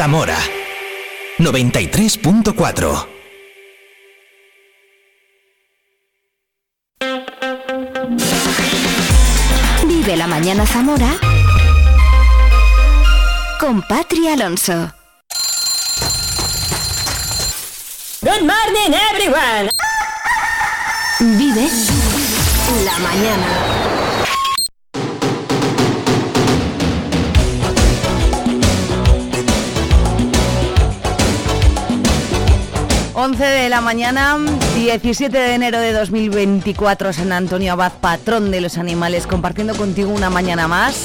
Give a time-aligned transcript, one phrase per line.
[0.00, 0.38] Zamora
[1.36, 3.06] 93.4
[9.86, 11.18] Vive la mañana Zamora
[13.58, 14.90] con Patri Alonso.
[18.22, 19.68] Good morning everyone.
[21.36, 21.68] Vive
[22.86, 23.89] la mañana.
[33.22, 34.38] 11 de la mañana,
[34.76, 40.30] 17 de enero de 2024, San Antonio Abad, patrón de los animales, compartiendo contigo una
[40.30, 40.96] mañana más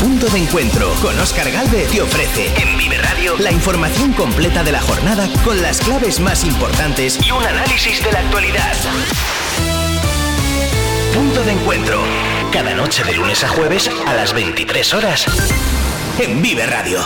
[0.00, 4.72] Punto de encuentro con Oscar Galvez te ofrece en Vive Radio la información completa de
[4.72, 8.74] la jornada con las claves más importantes y un análisis de la actualidad.
[11.14, 12.02] Punto de encuentro.
[12.52, 15.26] Cada noche de lunes a jueves a las 23 horas
[16.18, 17.00] en Vive Radio.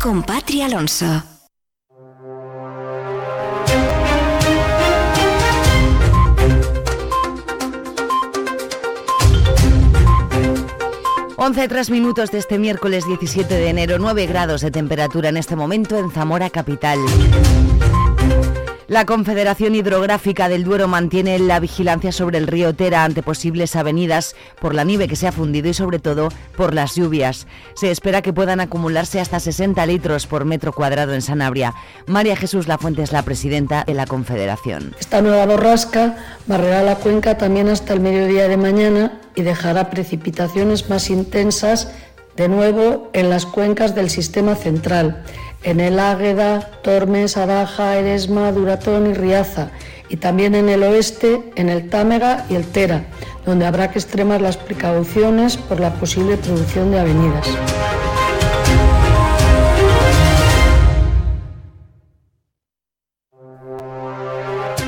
[0.00, 1.24] Con Patri Alonso.
[11.36, 15.56] Once tres minutos de este miércoles 17 de enero, 9 grados de temperatura en este
[15.56, 17.00] momento en Zamora Capital.
[18.86, 24.36] La Confederación Hidrográfica del Duero mantiene la vigilancia sobre el río Tera ante posibles avenidas
[24.60, 27.46] por la nieve que se ha fundido y sobre todo por las lluvias.
[27.74, 31.74] Se espera que puedan acumularse hasta 60 litros por metro cuadrado en Sanabria.
[32.06, 34.94] María Jesús Lafuente es la presidenta de la Confederación.
[35.00, 40.90] Esta nueva borrasca barrerá la cuenca también hasta el mediodía de mañana y dejará precipitaciones
[40.90, 41.90] más intensas
[42.36, 45.24] de nuevo en las cuencas del sistema central
[45.64, 49.70] en el Águeda, Tormes, Adaja, Eresma, Duratón y Riaza,
[50.08, 53.06] y también en el oeste, en el Támega y el Tera,
[53.46, 57.48] donde habrá que extremar las precauciones por la posible producción de avenidas.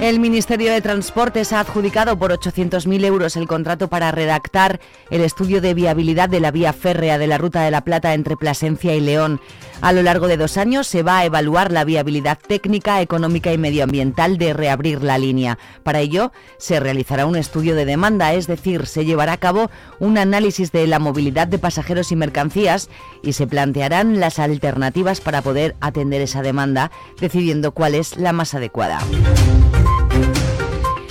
[0.06, 4.78] El Ministerio de Transportes ha adjudicado por 800.000 euros el contrato para redactar
[5.10, 8.37] el estudio de viabilidad de la vía férrea de la Ruta de la Plata entre
[8.37, 9.41] Plasencia y León.
[9.82, 13.59] A lo largo de dos años se va a evaluar la viabilidad técnica, económica y
[13.59, 15.59] medioambiental de reabrir la línea.
[15.82, 19.70] Para ello, se realizará un estudio de demanda, es decir, se llevará a cabo
[20.00, 22.88] un análisis de la movilidad de pasajeros y mercancías
[23.22, 28.54] y se plantearán las alternativas para poder atender esa demanda, decidiendo cuál es la más
[28.54, 29.00] adecuada.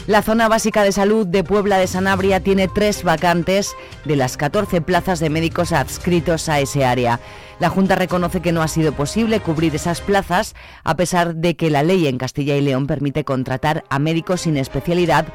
[0.07, 4.81] La zona básica de salud de Puebla de Sanabria tiene tres vacantes de las 14
[4.81, 7.19] plazas de médicos adscritos a ese área.
[7.59, 11.69] La Junta reconoce que no ha sido posible cubrir esas plazas a pesar de que
[11.69, 15.25] la ley en Castilla y León permite contratar a médicos sin especialidad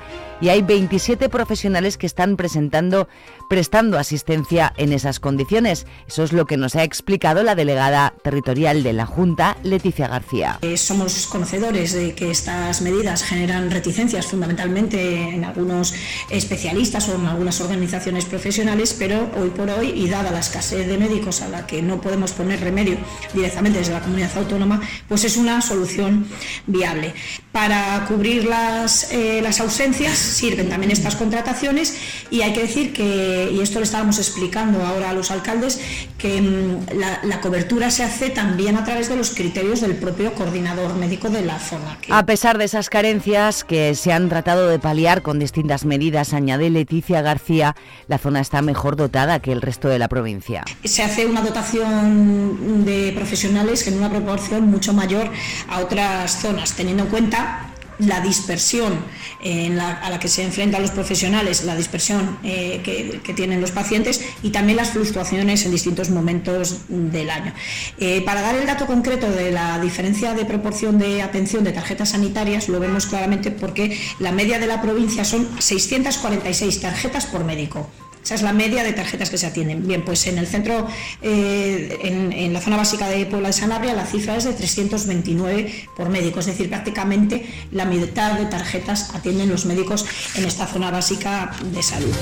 [0.42, 3.09] y hay 27 profesionales que están presentando,
[3.48, 5.86] prestando asistencia en esas condiciones.
[6.09, 10.59] Eso es lo que nos ha explicado la delegada territorial de la Junta, Leticia García.
[10.62, 15.94] Eh, somos conocedores de que estas medidas generan reticencias fundamentalmente en algunos
[16.30, 20.98] especialistas o en algunas organizaciones profesionales, pero hoy por hoy y dada la escasez de
[20.98, 22.97] médicos a la que no podemos poner remedio
[23.34, 26.27] directamente desde la comunidad autónoma, pues es una solución
[26.66, 27.15] viable.
[27.53, 31.97] Para cubrir las, eh, las ausencias sirven también estas contrataciones
[32.30, 35.80] y hay que decir que, y esto le estábamos explicando ahora a los alcaldes,
[36.18, 40.33] que mm, la, la cobertura se hace también a través de los criterios del propio
[40.34, 41.98] coordinador médico de la zona.
[42.01, 46.33] que- A pesar de esas carencias que se han tratado de paliar con distintas medidas,
[46.33, 47.74] añade Leticia García,
[48.07, 50.65] la zona está mejor dotada que el resto de la provincia.
[50.84, 55.30] se hace una dotación de profesionales en una proporción mucho mayor
[55.68, 57.70] a otras zonas, teniendo en cuenta
[58.06, 58.94] la dispersión
[59.42, 64.50] a la que se enfrentan los profesionales, la dispersión eh, que, tienen los pacientes y
[64.50, 67.52] también las fluctuaciones en distintos momentos del año.
[67.98, 72.10] Eh, para dar el dato concreto de la diferencia de proporción de atención de tarjetas
[72.10, 77.88] sanitarias, lo vemos claramente porque la media de la provincia son 646 tarjetas por médico.
[78.22, 79.87] Esa es la media de tarjetas que se atienden.
[79.87, 80.87] Bien, pues en el centro,
[81.22, 86.09] eh, en, la zona básica de Puebla de Sanabria, la cifra es de 329 por
[86.09, 91.53] médico, es decir, prácticamente la mitad de tarjetas atienden los médicos en esta zona básica
[91.72, 92.15] de salud.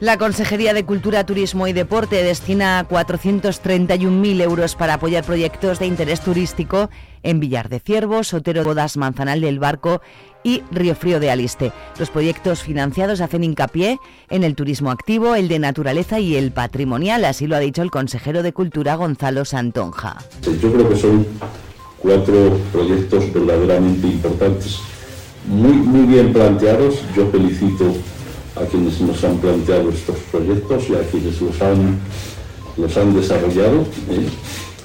[0.00, 6.20] La Consejería de Cultura, Turismo y Deporte destina 431.000 euros para apoyar proyectos de interés
[6.20, 6.90] turístico
[7.22, 10.02] en Villar de Ciervos, Otero Bodas, Manzanal del Barco
[10.42, 11.72] y Río Frío de Aliste.
[11.98, 13.98] Los proyectos financiados hacen hincapié
[14.28, 17.90] en el turismo activo, el de naturaleza y el patrimonial, así lo ha dicho el
[17.90, 20.18] consejero de Cultura Gonzalo Santonja.
[20.42, 21.26] Yo creo que son
[21.98, 24.78] cuatro proyectos verdaderamente importantes,
[25.48, 26.96] muy, muy bien planteados.
[27.16, 27.94] Yo felicito
[28.56, 31.98] a quienes nos han planteado estos proyectos y a quienes los han,
[32.76, 33.82] los han desarrollado.
[34.10, 34.28] ¿eh?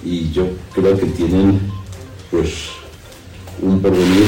[0.03, 1.59] Y yo creo que tienen
[2.31, 2.69] pues
[3.61, 4.27] un porvenir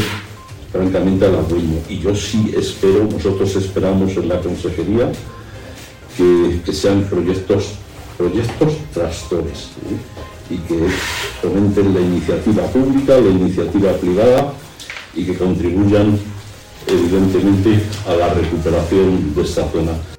[0.72, 1.80] francamente halagüeño.
[1.90, 5.12] Y yo sí espero, nosotros esperamos en la consejería
[6.18, 7.74] que, sean proyectos,
[8.18, 9.70] proyectos tractores
[10.50, 10.88] y que
[11.42, 14.54] fomenten la iniciativa pública, la iniciativa privada
[15.16, 16.18] y que contribuyan
[16.88, 20.11] evidentemente a la recuperación de esta zona.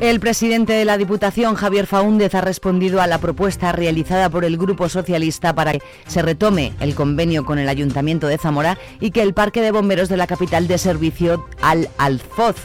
[0.00, 4.56] El presidente de la Diputación, Javier Faúndez, ha respondido a la propuesta realizada por el
[4.56, 9.20] Grupo Socialista para que se retome el convenio con el Ayuntamiento de Zamora y que
[9.20, 12.56] el Parque de Bomberos de la capital dé servicio al Alfoz.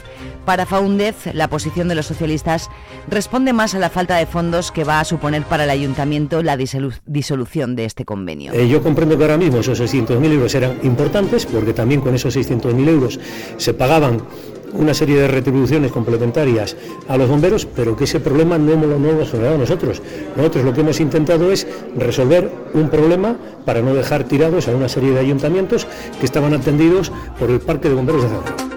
[0.46, 2.70] Para Faúndez, la posición de los socialistas
[3.06, 6.56] responde más a la falta de fondos que va a suponer para el ayuntamiento la
[6.56, 8.54] disolución de este convenio.
[8.54, 12.34] Eh, yo comprendo que ahora mismo esos 600.000 euros eran importantes porque también con esos
[12.34, 13.20] 600.000 euros
[13.58, 14.22] se pagaban
[14.72, 16.76] una serie de retribuciones complementarias
[17.08, 20.02] a los bomberos, pero que ese problema no, lo hemos generado nosotros.
[20.36, 21.66] Nosotros lo que hemos intentado es
[21.96, 25.86] resolver un problema para no dejar tirados a una serie de ayuntamientos
[26.18, 28.75] que estaban atendidos por el Parque de Bomberos de Zamora.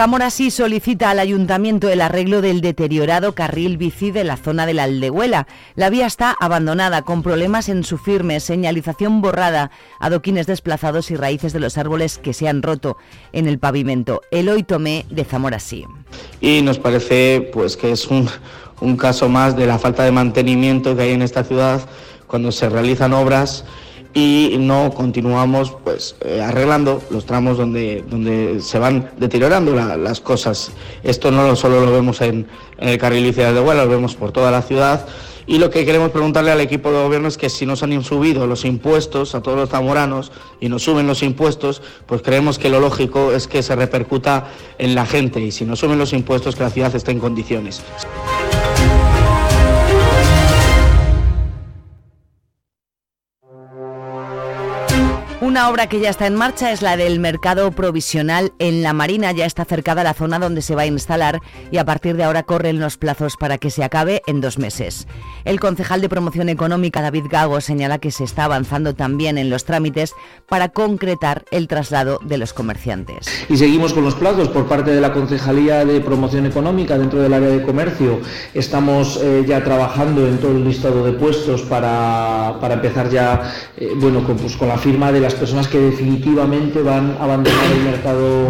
[0.00, 4.72] Zamora sí solicita al ayuntamiento el arreglo del deteriorado carril bici de la zona de
[4.72, 5.46] la Aldehuela.
[5.74, 11.52] La vía está abandonada, con problemas en su firme, señalización borrada, adoquines desplazados y raíces
[11.52, 12.96] de los árboles que se han roto
[13.34, 14.22] en el pavimento.
[14.30, 15.58] Eloy Tomé de Zamora.
[16.40, 21.02] Y nos parece pues que es un caso más de la falta de mantenimiento que
[21.02, 21.86] hay en esta ciudad
[22.26, 23.66] cuando se realizan obras
[24.12, 30.72] y no continuamos pues eh, arreglando los tramos donde, donde se van deteriorando las cosas.
[31.02, 32.46] Esto no solo lo vemos en,
[32.78, 35.06] el carril bici de Huela, lo vemos por toda la ciudad.
[35.46, 38.46] Y lo que queremos preguntarle al equipo de gobierno es que si nos han subido
[38.46, 40.30] los impuestos a todos los zamoranos
[40.60, 44.46] y nos suben los impuestos, pues creemos que lo lógico es que se repercuta
[44.78, 47.82] en la gente y si nos suben los impuestos que la ciudad esté en condiciones.
[55.50, 59.32] Una obra que ya está en marcha es la del mercado provisional en la Marina.
[59.32, 61.40] Ya está cercada la zona donde se va a instalar
[61.72, 65.08] y a partir de ahora corren los plazos para que se acabe en dos meses.
[65.44, 69.64] El concejal de promoción económica, David Gago, señala que se está avanzando también en los
[69.64, 70.14] trámites
[70.48, 73.26] para concretar el traslado de los comerciantes.
[73.48, 77.34] Y seguimos con los plazos por parte de la Concejalía de Promoción Económica dentro del
[77.34, 78.20] área de comercio.
[78.54, 84.24] Estamos eh, ya trabajando en todo el listado de puestos para, empezar ya eh, bueno,
[84.24, 88.46] con, pues, con la firma de las personas que definitivamente van a abandonar el mercado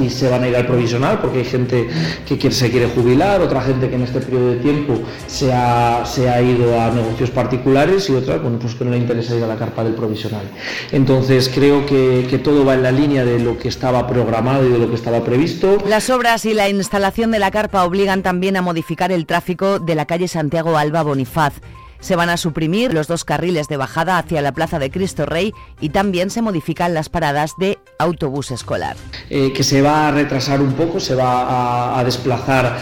[0.00, 1.88] y se van a ir al provisional, porque hay gente
[2.26, 4.94] que se quiere jubilar, otra gente que en este periodo de tiempo
[5.26, 8.98] se ha, se ha ido a negocios particulares y otra bueno, pues que no le
[8.98, 10.48] interesa ir a la carpa del provisional.
[10.92, 14.70] Entonces creo que, que todo va en la línea de lo que estaba programado y
[14.70, 15.78] de lo que estaba previsto.
[15.86, 19.94] Las obras y la instalación de la carpa obligan también a modificar el tráfico de
[19.94, 21.54] la calle Santiago Alba Bonifaz.
[22.00, 25.52] Se van a suprimir los dos carriles de bajada hacia la Plaza de Cristo Rey
[25.80, 28.96] y también se modifican las paradas de autobús escolar.
[29.30, 32.78] Eh, que se va a retrasar un poco, se va a, desplazar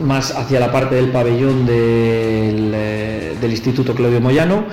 [0.00, 4.66] más hacia la parte del pabellón del, eh, Instituto Claudio Moyano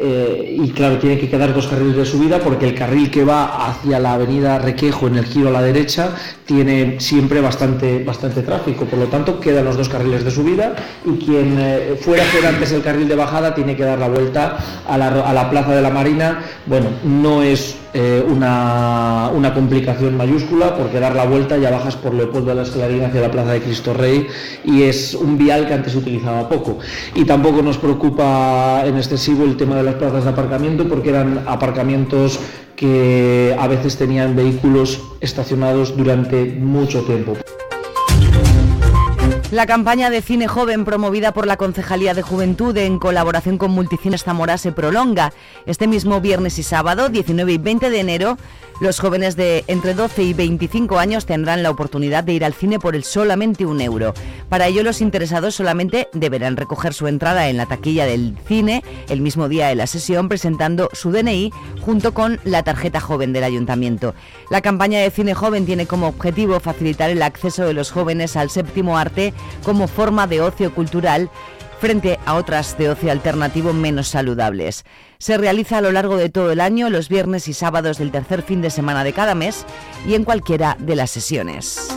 [0.00, 3.68] eh, y claro, tiene que quedar dos carriles de subida porque el carril que va
[3.68, 6.14] hacia la avenida Requejo en el giro a la derecha
[6.46, 11.24] tiene siempre bastante, bastante tráfico, por lo tanto quedan los dos carriles de subida y
[11.24, 14.56] quien eh, fuera a hacer antes el carril de bajada tiene que dar la vuelta
[14.86, 16.40] a la, a la plaza de la Marina.
[16.66, 22.14] Bueno, no es eh, una, una, complicación mayúscula porque dar la vuelta ya bajas por
[22.14, 24.26] Leopoldo de la Esclarín hacia la Plaza de Cristo Rey
[24.64, 26.78] y es un vial que antes utilizaba poco.
[27.14, 31.44] Y tampoco nos preocupa en excesivo el tema de las plazas de aparcamiento porque eran
[31.46, 32.40] aparcamientos
[32.76, 37.36] que a veces tenían vehículos estacionados durante mucho tiempo.
[39.50, 44.22] La campaña de cine joven promovida por la Concejalía de Juventud en colaboración con Multicines
[44.22, 45.32] Zamora se prolonga.
[45.64, 48.36] Este mismo viernes y sábado, 19 y 20 de enero,
[48.80, 52.78] los jóvenes de entre 12 y 25 años tendrán la oportunidad de ir al cine
[52.78, 54.14] por el solamente un euro.
[54.48, 59.20] Para ello, los interesados solamente deberán recoger su entrada en la taquilla del cine el
[59.20, 64.14] mismo día de la sesión, presentando su DNI junto con la tarjeta joven del ayuntamiento.
[64.48, 68.50] La campaña de cine joven tiene como objetivo facilitar el acceso de los jóvenes al
[68.50, 71.30] séptimo arte como forma de ocio cultural
[71.80, 74.84] frente a otras de ocio alternativo menos saludables.
[75.18, 78.42] Se realiza a lo largo de todo el año, los viernes y sábados del tercer
[78.42, 79.64] fin de semana de cada mes
[80.06, 81.88] y en cualquiera de las sesiones.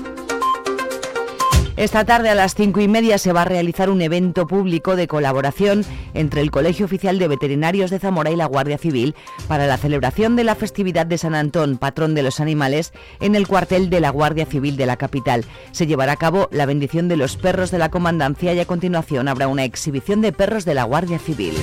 [1.78, 5.08] Esta tarde a las cinco y media se va a realizar un evento público de
[5.08, 9.16] colaboración entre el Colegio Oficial de Veterinarios de Zamora y la Guardia Civil
[9.48, 13.48] para la celebración de la festividad de San Antón, patrón de los animales, en el
[13.48, 15.46] cuartel de la Guardia Civil de la capital.
[15.72, 19.28] Se llevará a cabo la bendición de los perros de la comandancia y a continuación
[19.30, 21.54] habrá una exhibición de perros de la Guardia Civil.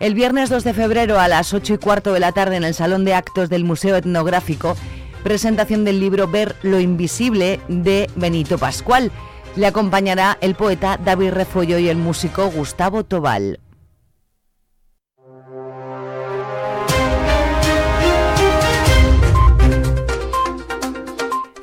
[0.00, 2.74] El viernes 2 de febrero a las 8 y cuarto de la tarde en el
[2.74, 4.76] Salón de Actos del Museo Etnográfico
[5.24, 9.10] presentación del libro Ver lo Invisible de Benito Pascual.
[9.56, 13.58] Le acompañará el poeta David Refollo y el músico Gustavo Tobal.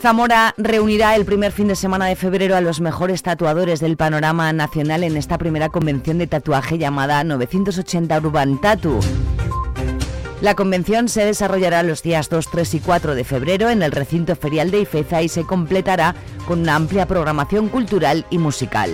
[0.02, 4.52] Zamora reunirá el primer fin de semana de febrero a los mejores tatuadores del panorama
[4.52, 9.00] nacional en esta primera convención de tatuaje llamada 980 Urban Tattoo.
[10.42, 14.36] La convención se desarrollará los días 2, 3 y 4 de febrero en el recinto
[14.36, 16.16] ferial de Ifeza y se completará
[16.48, 18.90] con una amplia programación cultural y musical.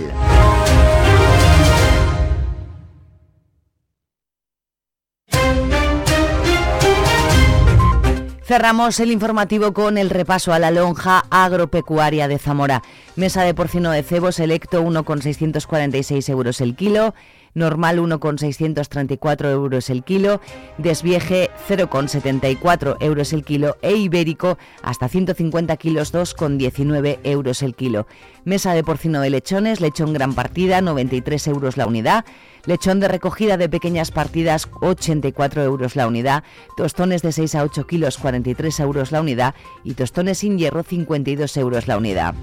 [8.44, 12.82] Cerramos el informativo con el repaso a la lonja agropecuaria de Zamora.
[13.16, 17.14] Mesa de porcino de cebo selecto 1,646 euros el kilo
[17.58, 20.40] normal 1,634 euros el kilo,
[20.78, 28.06] desvieje 0,74 euros el kilo e ibérico hasta 150 kilos 2,19 euros el kilo.
[28.44, 32.24] Mesa de porcino de lechones, lechón gran partida 93 euros la unidad,
[32.64, 36.44] lechón de recogida de pequeñas partidas 84 euros la unidad,
[36.76, 41.56] tostones de 6 a 8 kilos 43 euros la unidad y tostones sin hierro 52
[41.56, 42.34] euros la unidad.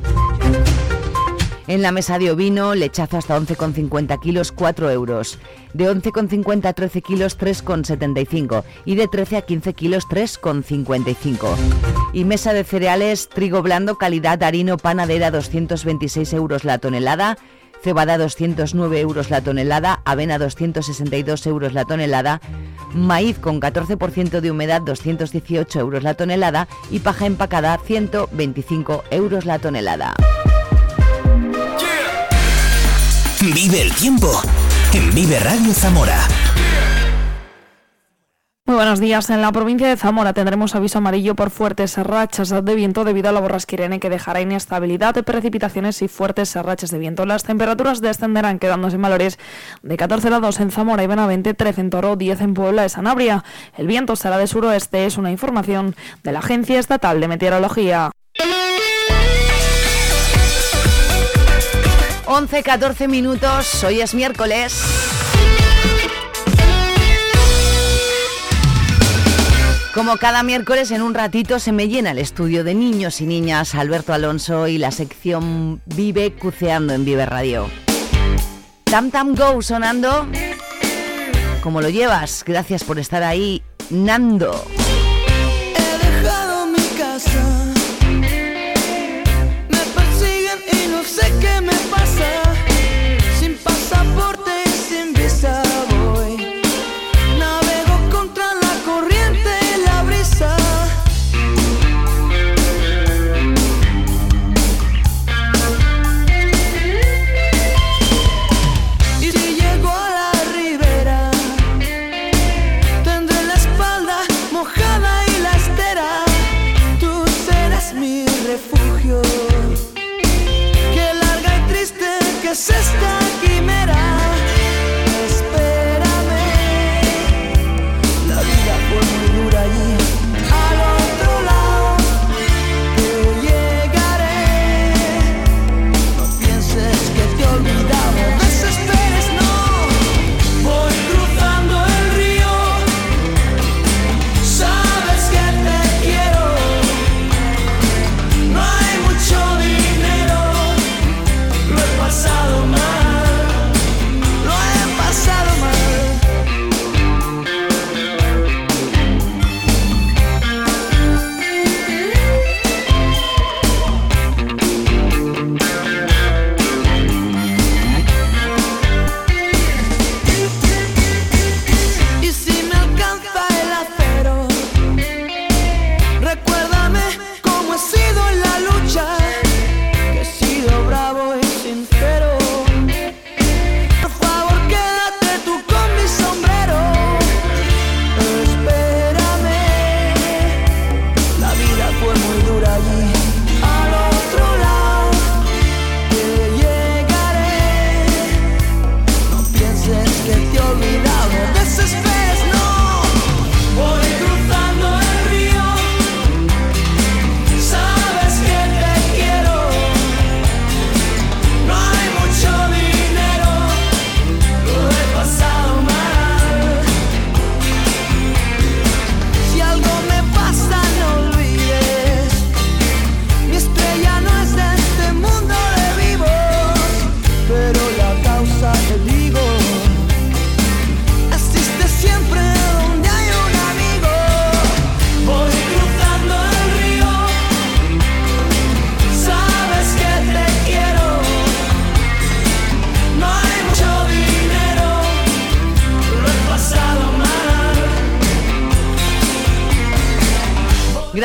[1.67, 5.39] En la mesa de ovino, lechazo hasta 11,50 kilos, 4 euros.
[5.73, 8.63] De 11,50 a 13 kilos, 3,75.
[8.85, 11.55] Y de 13 a 15 kilos, 3,55.
[12.13, 17.37] Y mesa de cereales, trigo blando, calidad harino panadera, 226 euros la tonelada.
[17.83, 22.41] Cebada 209 euros la tonelada, avena 262 euros la tonelada,
[22.93, 29.59] maíz con 14% de humedad 218 euros la tonelada y paja empacada 125 euros la
[29.59, 30.15] tonelada.
[33.53, 34.41] Vive el tiempo
[34.91, 36.17] en Vive Radio Zamora.
[38.65, 39.29] Muy buenos días.
[39.29, 43.31] En la provincia de Zamora tendremos aviso amarillo por fuertes rachas de viento debido a
[43.31, 47.27] la borrasquirene que dejará inestabilidad de precipitaciones y fuertes rachas de viento.
[47.27, 49.37] Las temperaturas descenderán quedándose en valores
[49.83, 53.43] de 14 grados en Zamora y Benavente, 13 en Toro, 10 en Puebla de Sanabria.
[53.77, 58.09] El viento será de suroeste, es una información de la Agencia Estatal de Meteorología.
[62.27, 64.81] 11, 14 minutos, hoy es miércoles.
[69.93, 73.75] Como cada miércoles en un ratito se me llena el estudio de niños y niñas
[73.75, 77.69] Alberto Alonso y la sección Vive Cuceando en Vive Radio.
[78.85, 80.27] Tam Tam Go sonando.
[81.61, 82.43] ¿Cómo lo llevas?
[82.45, 84.65] Gracias por estar ahí, Nando.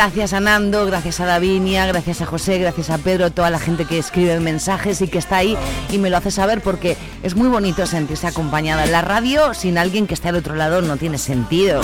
[0.02, 3.84] Gracias a Nando, gracias a Davinia, gracias a José, gracias a Pedro, toda la gente
[3.84, 5.58] que escribe mensajes y que está ahí
[5.90, 8.84] y me lo hace saber porque es muy bonito sentirse acompañada.
[8.84, 11.82] En la radio sin alguien que esté al otro lado no tiene sentido.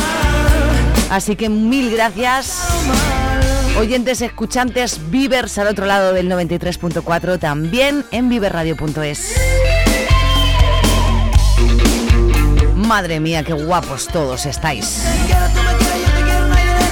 [1.10, 2.66] Así que mil gracias.
[3.78, 9.34] Oyentes, escuchantes, Vivers al otro lado del 93.4, también en viverradio.es.
[12.76, 15.04] Madre mía, qué guapos todos estáis.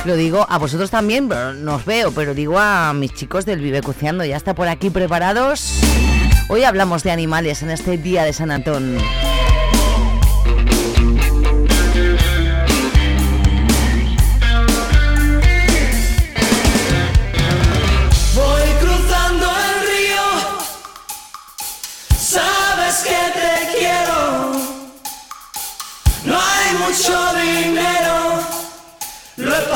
[0.04, 3.60] Lo digo a vosotros también, pero no os veo, pero digo a mis chicos del
[3.60, 5.80] Vive Cuceando, ya está por aquí preparados.
[6.50, 8.98] Hoy hablamos de animales en este día de San Antón.
[18.34, 19.54] Voy cruzando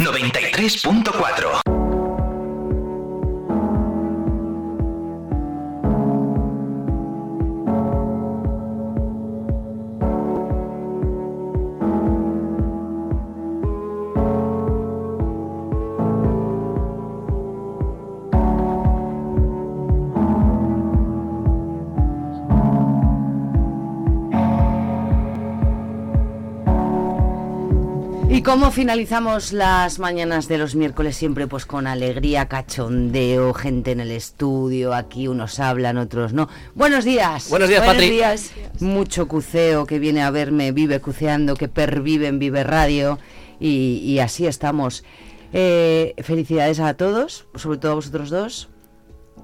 [0.00, 1.79] 93.4.
[28.32, 31.48] ¿Y cómo finalizamos las mañanas de los miércoles siempre?
[31.48, 36.48] Pues con alegría, cachondeo, gente en el estudio, aquí unos hablan, otros no.
[36.76, 37.50] Buenos días.
[37.50, 38.10] Buenos días, Buenos Patri.
[38.10, 38.52] días.
[38.78, 43.18] Mucho cuceo que viene a verme, vive cuceando, que pervive en Vive Radio
[43.58, 45.02] y, y así estamos.
[45.52, 48.68] Eh, felicidades a todos, sobre todo a vosotros dos,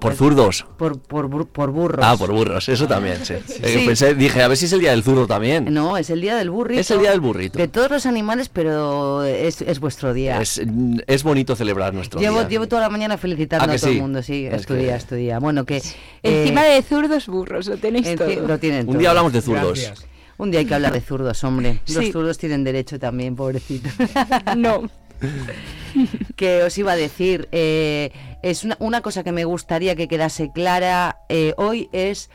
[0.01, 0.67] Por zurdos.
[0.77, 2.05] por, por, bur- por burros.
[2.07, 3.35] Ah, por burros, eso también, sí.
[3.35, 3.87] Eh, Sí.
[3.87, 5.73] pensé- dije, a ver si es el día del zurdo también.
[5.73, 6.81] No, es el día del burrito.
[6.81, 7.59] Es el día del burrito.
[7.59, 10.41] De todos los animales, pero es, es vuestro día.
[10.41, 10.61] Es,
[11.07, 12.49] es bonito celebrar nuestro Llevo, día.
[12.49, 13.97] llevo toda la mañana felicitando ¿A que a todo sí?
[13.97, 15.39] el mundo, sí, Es estudia, que- estudia.
[15.39, 15.83] Bueno, que...
[16.23, 18.47] Encima eh, de zurdos burros, lo tenéis enci- todo.
[18.49, 19.79] Lo tienen Un día hablamos de zurdos.
[19.81, 20.07] Gracias.
[20.39, 21.81] Un día hay que hablar de zurdos, hombre.
[21.89, 22.13] Los Sí.
[22.13, 23.89] zurdos tienen derecho también, pobrecito.
[24.57, 24.83] No.
[26.37, 28.13] que os iba a decir, eh,
[28.51, 32.31] es una, una cosa que me gustaría que quedase clara eh, hoy es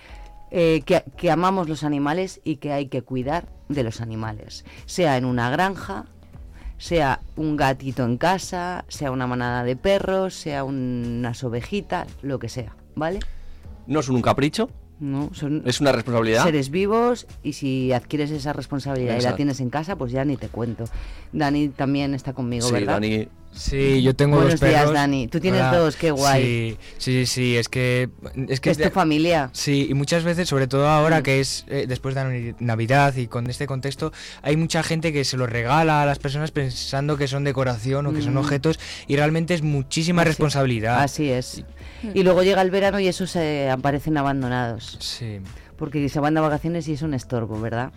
[0.51, 5.15] eh, que, que amamos los animales y que hay que cuidar de los animales, sea
[5.15, 6.05] en una granja,
[6.77, 12.49] sea un gatito en casa, sea una manada de perros, sea unas ovejitas, lo que
[12.49, 13.19] sea, ¿vale?
[13.87, 14.69] No son un capricho,
[14.99, 16.43] No, son es una responsabilidad.
[16.43, 20.35] seres vivos y si adquieres esa responsabilidad y la tienes en casa, pues ya ni
[20.35, 20.83] te cuento.
[21.31, 22.95] Dani también está conmigo, Sí, ¿verdad?
[22.95, 23.29] Dani.
[23.53, 24.79] Sí, yo tengo Buenos dos perros.
[24.81, 25.27] días, Dani.
[25.27, 26.43] Tú tienes dos, qué guay.
[26.43, 28.09] Sí, sí, sí, es que...
[28.47, 29.49] Es, que Es tu familia.
[29.53, 33.47] Sí, y muchas veces, sobre todo ahora que es eh, después de Navidad y con
[33.49, 37.43] este contexto, hay mucha gente que se los regala a las personas pensando que son
[37.43, 38.37] decoración o que son Mm.
[38.37, 41.01] objetos y realmente es muchísima Así- responsabilidad.
[41.01, 41.63] Así es.
[42.13, 44.97] Y luego llega el verano y esos se aparecen abandonados.
[45.01, 45.39] Sí.
[45.77, 47.91] Porque se van de vacaciones y es un estorbo, ¿verdad?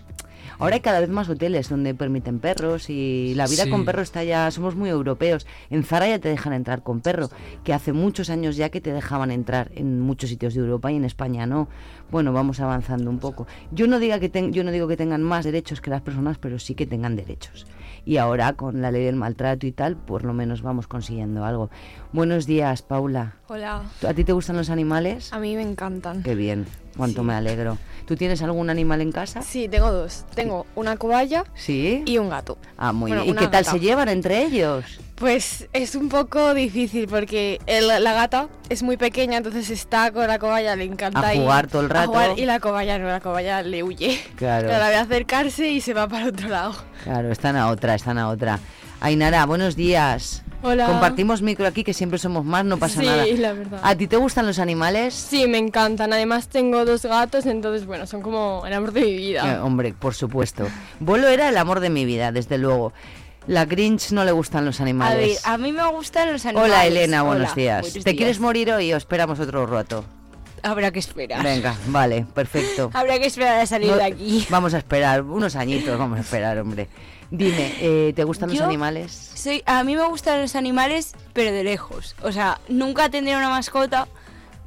[0.59, 3.71] Ahora hay cada vez más hoteles donde permiten perros y la vida Sí.
[3.71, 5.47] con perro está ya, somos muy europeos.
[5.71, 7.31] En Zara ya te dejan entrar con perro,
[7.65, 10.97] que hace muchos años ya que te dejaban entrar en muchos sitios de Europa y
[10.97, 11.69] en España no.
[12.11, 13.47] Bueno, vamos avanzando un poco.
[13.73, 16.39] Yo no diga que ten- yo no digo que tengan más derechos que las personas,
[16.39, 17.67] pero sí que tengan derechos.
[18.07, 21.71] Y ahora con la ley del maltrato y tal, por lo menos vamos consiguiendo algo.
[22.13, 23.37] Buenos días, Paula.
[23.49, 23.83] Hola.
[24.07, 25.33] ¿A ti te gustan los animales?
[25.33, 26.23] A mí me encantan.
[26.23, 27.27] Qué bien, cuánto Sí.
[27.27, 27.79] me alegro.
[28.07, 29.41] ¿Tú tienes algún animal en casa?
[29.43, 30.25] Sí, tengo dos.
[30.35, 32.03] Tengo una cobaya Sí.
[32.05, 32.59] y un gato.
[32.77, 33.35] Ah, muy Bueno, bien.
[33.35, 34.85] ¿Y qué tal se llevan entre ellos?
[35.15, 40.27] Pues es un poco difícil porque el- la gata es muy pequeña, entonces está con
[40.27, 42.09] la cobaya, le encanta A ir jugar todo el a rato.
[42.11, 44.21] jugar, y la cobaya no, la cobaya le huye.
[44.37, 44.69] Claro.
[44.69, 46.75] la ve acercarse y se va para otro lado.
[47.05, 48.59] Claro, están a otra, están a otra.
[49.01, 50.43] Ainara, buenos días.
[50.67, 50.87] Hola.
[50.87, 53.27] Compartimos micro aquí, que siempre somos más, no pasa sí, nada.
[53.27, 53.81] la verdad.
[53.83, 55.13] ¿A ti te gustan los animales?
[55.13, 56.13] Sí, me encantan.
[56.13, 59.57] Además tengo dos gatos, entonces bueno, son como el amor de mi vida.
[59.57, 60.67] Eh, hombre, por supuesto.
[61.01, 62.93] Bolo era el amor de mi vida, desde luego.
[63.47, 65.47] La Grinch no le gustan los A ver, animales.
[65.47, 66.73] a mí me gustan los animales.
[66.73, 67.81] Hola Elena, buenos Hola, días.
[67.83, 68.17] buenos ¿Te días.
[68.17, 70.05] quieres morir hoy o esperamos otro rato?
[70.63, 71.43] habrá que esperar.
[71.43, 72.91] Venga, vale, perfecto.
[72.95, 74.47] Habrá que esperar a salir No- de aquí.
[74.49, 76.89] Vamos a esperar, unos añitos vamos a esperar, hombre.
[77.31, 79.33] Dime, eh, ¿te gustan los animales?
[79.35, 82.15] Soy, a mí me gustan los animales, pero de lejos.
[82.23, 84.09] O sea, nunca tendré una mascota.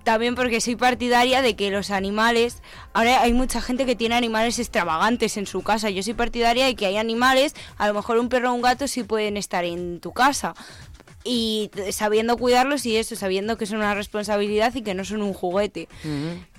[0.03, 2.61] También porque soy partidaria de que los animales.
[2.93, 5.89] Ahora hay mucha gente que tiene animales extravagantes en su casa.
[5.89, 8.87] Yo soy partidaria de que hay animales, a lo mejor un perro o un gato
[8.87, 10.55] sí pueden estar en tu casa.
[11.29, 15.33] Y sabiendo cuidarlos y eso, sabiendo que son una responsabilidad y que no son un
[15.33, 15.89] juguete.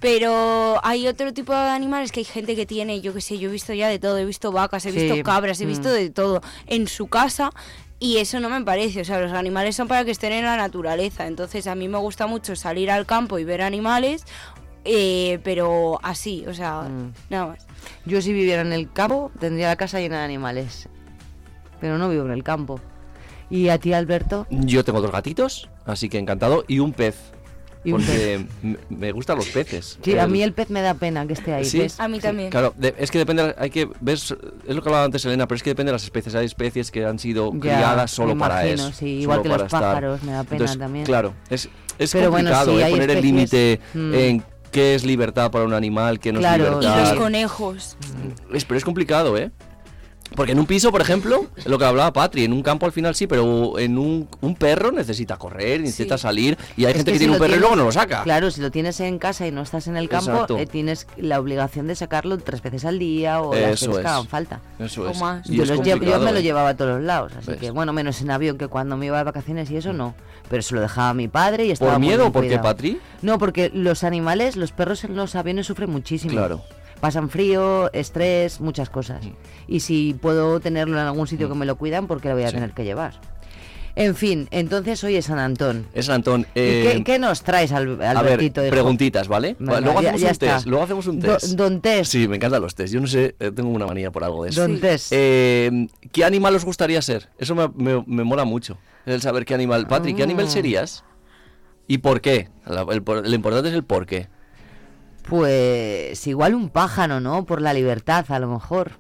[0.01, 3.49] Pero hay otro tipo de animales que hay gente que tiene, yo qué sé, yo
[3.49, 5.69] he visto ya de todo, he visto vacas, he Sí, visto cabras, he mm.
[5.69, 7.51] visto de todo en su casa
[7.99, 10.57] y eso no me parece, o sea, los animales son para que estén en la
[10.57, 14.25] naturaleza, entonces a mí me gusta mucho salir al campo y ver animales,
[14.85, 17.13] eh, pero así, o sea, Mm.
[17.31, 17.67] nada más.
[18.05, 20.89] Yo si viviera en el campo tendría la casa llena de animales.
[21.81, 22.81] Pero no vivo en el campo.
[23.51, 24.47] ¿Y a ti, Alberto?
[24.51, 27.17] Yo tengo dos gatitos, así que encantado, y un pez.
[27.85, 29.99] Y un porque m- me gustan los peces.
[30.03, 31.65] Sí, a mí el pez me da pena que esté ahí.
[31.65, 31.99] Sí, ¿ves?
[32.01, 32.51] A mí también.
[32.51, 35.57] Claro, de- es que depende, hay que ver, es lo que hablaba antes Elena, pero
[35.57, 36.35] es que depende de las especies.
[36.35, 38.99] Hay especies que han sido Ya, criadas solo me para imagino, eso.
[38.99, 39.81] sí, igual que los para estar.
[39.81, 41.05] pájaros, me da pena Entonces, también.
[41.07, 44.15] Claro, es, es Pero bueno, complicado sí, eh, poner el especies- límite Mm.
[44.15, 47.11] en qué es libertad para un animal, qué no Claro, es Y libertad.
[47.11, 47.97] los conejos.
[48.53, 49.51] Es- pero es complicado, ¿eh?
[50.35, 53.15] Porque en un piso, por ejemplo, lo que hablaba Patri, en un campo al final
[53.15, 57.19] sí, pero en un, un perro necesita correr, necesita salir, y hay Es gente que,
[57.19, 58.23] si tiene un perro y luego no lo saca.
[58.23, 61.41] Claro, si lo tienes en casa y no estás en el campo, eh, tienes la
[61.41, 63.99] obligación de sacarlo tres veces al día o las veces es.
[63.99, 64.61] que hagan falta.
[64.79, 65.19] Eso es.
[65.19, 65.49] más.
[65.49, 66.43] Yo, es los lle- yo me lo ¿eh?
[66.43, 67.59] llevaba a todos los lados, así ¿Ves?
[67.61, 70.15] que bueno, menos en avión, que cuando me iba de vacaciones y eso no.
[70.51, 72.63] Pero se lo dejaba a mi padre y estaba ¿Por miedo o por qué, cuidado.
[72.69, 73.01] Patri?
[73.23, 76.33] No, porque los animales, los perros en los aviones sufren muchísimo.
[76.33, 76.63] Claro.
[77.01, 79.25] Pasan frío, estrés, muchas cosas.
[79.25, 79.31] Mm.
[79.69, 82.45] Y si puedo tenerlo en algún sitio que me lo cuidan, ¿por qué lo voy
[82.45, 83.21] a tener que llevar?
[83.95, 85.87] En fin, entonces hoy es San Antón.
[85.93, 86.43] Es San Antón.
[86.55, 88.63] ¿Y eh, qué, qué nos traes, Al- a ver, Albertito?
[88.71, 89.57] preguntitas, ¿vale?
[89.59, 90.67] Luego ya- hacemos ya un test.
[90.67, 91.55] Luego hacemos un Do- test.
[91.57, 92.13] don test.
[92.13, 92.95] Sí, me encantan los test.
[92.95, 94.61] Yo no sé, eh, tengo una manía por algo de eso.
[94.61, 94.81] Don Sí.
[94.81, 95.09] test.
[95.11, 97.29] Eh, ¿Qué animal os gustaría ser?
[97.39, 98.79] Eso me, me- me mola mucho.
[99.05, 99.89] El saber qué animal.
[99.89, 100.51] Patri, ¿qué animal Ah.
[100.51, 101.03] serías?
[101.89, 102.51] ¿Y por qué?
[102.67, 104.29] La- el lo importante es el por qué.
[105.29, 107.45] Pues igual un pájaro, ¿no?
[107.45, 108.93] Por la libertad, a lo mejor.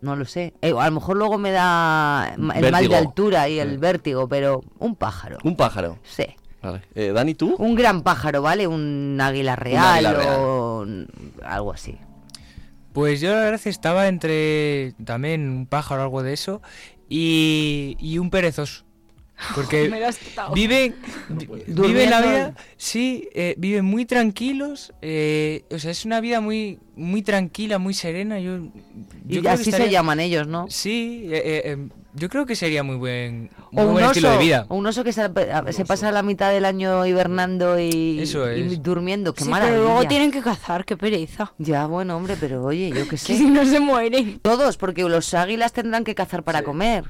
[0.00, 0.52] No lo sé.
[0.60, 4.62] Eh, a lo mejor luego me da el mal de altura y el vértigo, pero
[4.78, 5.38] un pájaro.
[5.42, 5.98] Un pájaro.
[6.02, 6.26] Sí.
[6.62, 6.82] Vale.
[6.94, 7.54] Eh, Dani, ¿tú?
[7.58, 8.66] Un gran pájaro, ¿vale?
[8.66, 10.34] Un águila real águila real.
[10.38, 10.86] o
[11.44, 11.98] algo así.
[12.92, 16.62] Pues yo la verdad estaba entre también un pájaro o algo de eso
[17.08, 18.85] y, y un perezoso.
[19.54, 20.54] Porque Me lo has quitado.
[20.54, 20.94] viven,
[21.66, 24.92] viven la vida, sí, eh, viven muy tranquilos.
[25.02, 28.38] eh, o sea, es una vida muy, muy tranquila, muy serena.
[28.40, 28.70] Yo, yo
[29.26, 30.66] Y creo que así se llaman ellos, ¿no?
[30.68, 34.12] Sí, eh, eh, eh, yo creo que sería muy buen, muy O un, buen oso,
[34.12, 34.64] estilo de vida.
[34.70, 35.28] o un oso que se,
[35.70, 38.82] se pasa la mitad del año hibernando y, Eso y es.
[38.82, 39.34] durmiendo.
[39.34, 39.76] Qué Sí, maravilla.
[39.76, 41.52] pero luego tienen que cazar, qué pereza.
[41.58, 43.36] Ya, bueno, hombre, pero oye, yo qué Que sé.
[43.36, 44.38] si no se mueren.
[44.40, 47.04] Todos, porque los águilas tendrán que cazar para comer.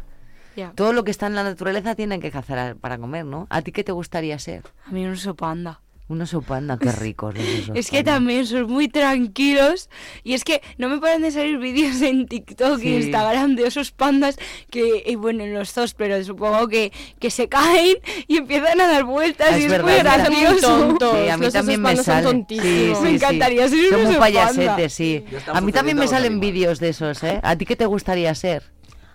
[0.75, 3.47] Todo lo que está en la naturaleza tienen que cazar para comer, ¿no?
[3.51, 4.63] ¿A ti qué te gustaría ser?
[4.87, 5.81] A mí un oso panda.
[6.09, 8.13] Un oso panda, qué ricos los osos Es que panda.
[8.13, 9.91] también son muy tranquilos
[10.23, 12.89] y es que no me paran de salir vídeos en TikTok Sí.
[12.91, 14.39] y Instagram de esos pandas
[14.71, 17.97] que, y bueno, en los zoos, pero supongo que, que se caen
[18.29, 20.79] y empiezan a dar vueltas Ah, y es es verdad, muy es gracioso.
[20.79, 21.17] Tontos.
[21.21, 22.25] Sí, a mí Los también osos me salen.
[22.25, 23.01] tontísimos.
[23.03, 24.89] Me encantaría ser un Son muy oso payasetes, panda.
[24.89, 25.25] sí.
[25.53, 27.41] A mí también me salen vídeos de esos, ¿eh?
[27.43, 28.63] ¿A ti qué te gustaría ser?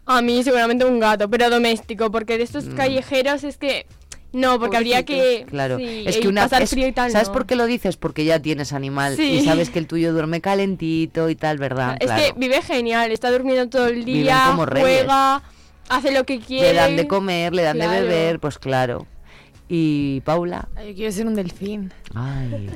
[0.06, 3.86] A mí seguramente un gato, pero doméstico, porque de estos callejeros es que...
[4.34, 5.46] No, porque habría que...
[5.50, 7.34] Claro, sí, es que una pasar es- frío y tal, ¿Sabes no.
[7.34, 7.98] por qué lo dices?
[7.98, 9.24] Porque ya tienes animal Sí.
[9.24, 11.98] y sabes que el tuyo duerme calentito y tal, ¿verdad?
[12.00, 12.24] Es claro.
[12.24, 15.44] que vive genial, está durmiendo todo el día, juega,
[15.90, 16.70] hace lo que quiere.
[16.70, 19.06] le dan de comer, le dan de beber, pues claro.
[19.68, 21.92] Y Paula, Yo quiero ser un delfín.
[22.16, 22.70] ay.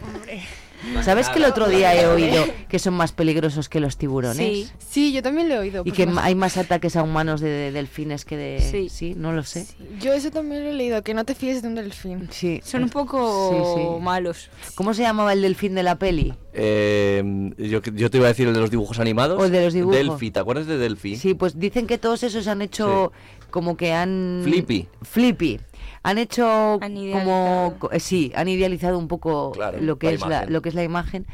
[1.04, 4.38] ¿Sabes que el otro día he oído que son más peligrosos que los tiburones?
[4.38, 4.70] Sí.
[4.78, 5.82] Sí, yo también lo he oído.
[5.86, 8.60] Y porque que hay más ataques a humanos de, de delfines que de...
[8.62, 8.90] Sí.
[8.90, 9.66] Sí, no lo sé.
[10.00, 12.28] Yo eso también lo he leído, que no te fíes de un delfín.
[12.32, 12.62] Sí.
[12.64, 14.04] Son un poco Sí, sí.
[14.04, 14.50] malos.
[14.76, 16.34] ¿Cómo se llamaba el delfín de la peli?
[16.54, 17.24] Eh,
[17.58, 19.42] yo, yo te iba a decir el de los dibujos animados.
[19.42, 19.98] O el de los dibujos.
[19.98, 21.16] Delphi, ¿te acuerdas de Delphi?
[21.18, 23.12] Sí, pues dicen que todos esos han hecho
[23.50, 24.42] como que han...
[24.44, 24.88] Flippy.
[25.02, 25.60] Flippy.
[26.06, 27.76] Han hecho Han como...
[27.92, 30.54] eh, Sí, han idealizado un poco Claro, lo, que la es la, imagen.
[30.54, 31.26] lo que es la imagen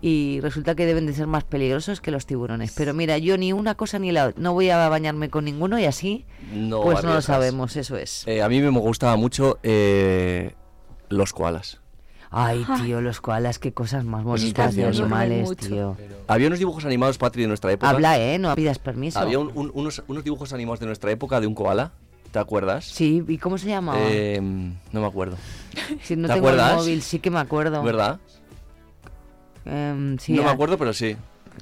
[0.00, 2.72] y resulta que deben de ser más peligrosos que los tiburones.
[2.76, 4.40] Pero mira, yo ni una cosa ni la otra.
[4.42, 8.26] No voy a bañarme con ninguno y así No pues no lo sabemos, eso es.
[8.26, 10.54] Eh, a mí me gustaba mucho eh,
[11.08, 11.80] los koalas.
[12.36, 15.96] Ay, tío, los koalas, qué cosas más bonitas de animales, tío.
[16.26, 17.90] Había unos dibujos animados, Patri, de nuestra época.
[17.90, 18.38] Habla, ¿eh?
[18.40, 19.20] No pidas permiso.
[19.20, 21.92] Había un- un- unos, unos dibujos animados de nuestra época de un koala.
[22.34, 22.84] ¿Te acuerdas?
[22.86, 23.96] Sí, ¿y cómo se llamaba?
[24.10, 25.36] Eh, no me acuerdo.
[26.02, 26.70] si no ¿te tengo acuerdas?
[26.72, 27.80] el móvil, sí que me acuerdo.
[27.84, 28.18] ¿Verdad?
[29.64, 31.16] Em, sí, no me ah, acuerdo, pero sí.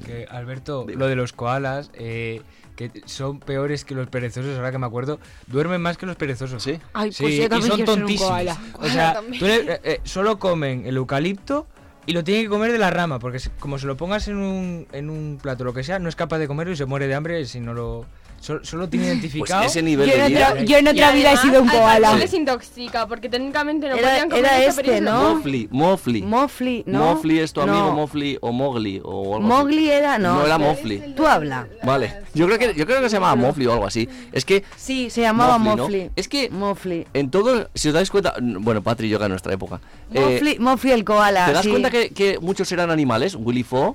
[0.06, 2.40] Que, Alberto, lo de los koalas, eh,
[2.74, 6.62] que son peores que los perezosos, ahora que me acuerdo, duermen más que los perezosos.
[6.62, 6.78] Sí.
[6.94, 8.30] Ay, pues Sí, yo y son quiero ser un tontísimos.
[8.30, 8.56] koala.
[8.78, 9.38] O sea, también.
[9.40, 11.66] tú le- eh, eh, solo comen el eucalipto
[12.06, 14.86] y lo tienen que comer de la rama, porque como se lo pongas en un,
[14.92, 17.14] en un plato lo que sea, no es capaz de comerlo y se muere de
[17.14, 18.06] hambre si no lo...
[18.42, 19.60] Solo, solo tiene identificado...
[19.62, 20.62] Pues ese nivel Yo de vida.
[20.64, 22.16] yo en otra Y vida he sido un al koala.
[22.16, 25.34] les intoxica, porque técnicamente no Era- podían comer era este, ¿no?
[25.36, 26.22] Mofli, Mofli.
[26.22, 26.98] Mofli, ¿no?
[27.14, 27.92] Mofli es tu amigo No.
[27.92, 30.34] Mofli o Mowgli o algo Mowgli era, no.
[30.34, 31.14] No era Mofli.
[31.14, 31.68] Tú habla.
[31.84, 32.16] Vale.
[32.34, 34.08] Yo creo que yo creo que se llamaba Mofli o algo así.
[34.32, 35.82] Es que Sí, se llamaba Mofli, ¿no?
[35.84, 36.10] Mofli.
[36.16, 37.06] Es que Mofli.
[37.14, 39.80] en todo, si os dais cuenta, bueno, Patri y yo en nuestra época.
[40.12, 41.46] eh, Mofli, Mofli el koala.
[41.46, 41.70] ¿Te das sí.
[41.70, 43.36] cuenta que, que muchos eran animales?
[43.38, 43.94] Willy Fogg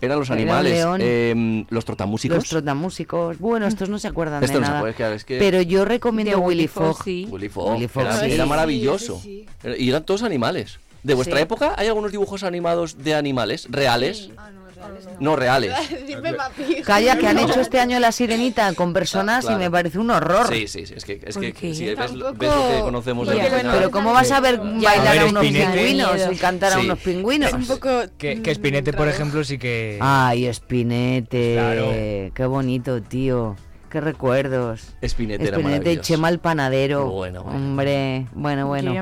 [0.00, 0.72] eran los animales.
[0.72, 1.00] león.
[1.02, 2.36] eh, los trotamúsicos.
[2.36, 3.38] Los trotamúsicos.
[3.38, 4.80] Bueno, estos no se acuerdan Esto de no se nada.
[4.82, 7.26] puede, claro, es que- Pero yo recomiendo De Willy Willy Fogg, sí.
[7.30, 7.74] Willy Fogg.
[7.74, 8.32] Willy Fogg, era, sí.
[8.32, 9.22] era Sí, maravilloso.
[9.24, 10.78] Y eran todos animales.
[11.02, 11.42] ¿De vuestra Sí.
[11.44, 14.30] época hay algunos dibujos animados de animales reales?
[15.20, 15.72] No reales.
[16.84, 19.60] Calla, que han hecho este año la sirenita con personas Claro.
[19.60, 20.46] y me parece un horror.
[20.48, 23.28] Sí, sí, sí, es que, es ¿Por que si ves, Tampoco- ves lo que conocemos
[23.28, 25.72] de bueno, Pero ¿cómo vas a ver Ya, bailar a a, ver, unos Spinetta.
[25.72, 26.84] pingüinos y cantar a Sí.
[26.86, 27.52] unos pingüinos?
[27.52, 29.98] un poco Que, que Spinette, por ejemplo, sí que...
[30.00, 31.54] Ay, Espinete.
[31.54, 31.90] Claro.
[32.34, 33.56] Qué bonito, tío.
[33.90, 34.94] Qué recuerdos.
[35.06, 35.96] Spinette era Espinete y.
[36.00, 37.06] Chema el panadero.
[37.08, 38.92] Bueno, bueno, Hombre, bueno, bueno.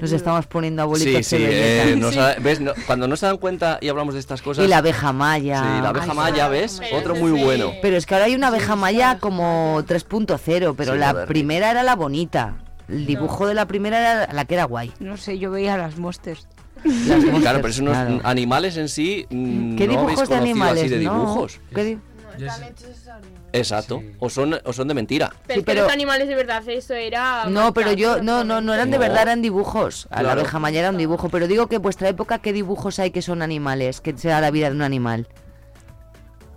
[0.00, 1.90] Nos estamos poniendo Sí, abuelitos sí, Chebeleta.
[1.90, 2.60] eh, nos ha- ¿ves?
[2.60, 4.64] No, cuando no se dan cuenta y hablamos de estas cosas.
[4.64, 5.58] Y la abeja maya.
[5.62, 6.78] Sí, la abeja Ay, maya, ¿ves?
[6.80, 7.44] Pero Otro muy sí.
[7.44, 7.72] bueno.
[7.80, 11.82] Pero es que ahora hay una abeja maya como 3.0, pero Sí, la primera era
[11.82, 12.56] la bonita.
[12.88, 14.92] El dibujo de la primera era la que era guay.
[15.00, 16.46] No sé, yo veía las monsters.
[16.84, 18.20] Las Claro, pero claro.
[18.24, 19.24] animales en sí.
[19.30, 20.80] mm, ¿Qué no habéis dibujos de animales?
[20.84, 21.12] así de no?
[21.14, 21.60] dibujos.
[21.74, 21.96] ¿Qué
[23.52, 24.02] Exacto.
[24.18, 25.32] O son o son de mentira.
[25.46, 27.46] Pero, los animales de verdad, eso era...
[27.46, 30.08] No, pero yo, no, no, no eran de verdad, eran dibujos.
[30.10, 32.98] A la abeja maya era un dibujo, pero digo que en vuestra época, ¿qué dibujos
[32.98, 34.00] hay que son animales?
[34.00, 35.28] Que sea la vida de un animal.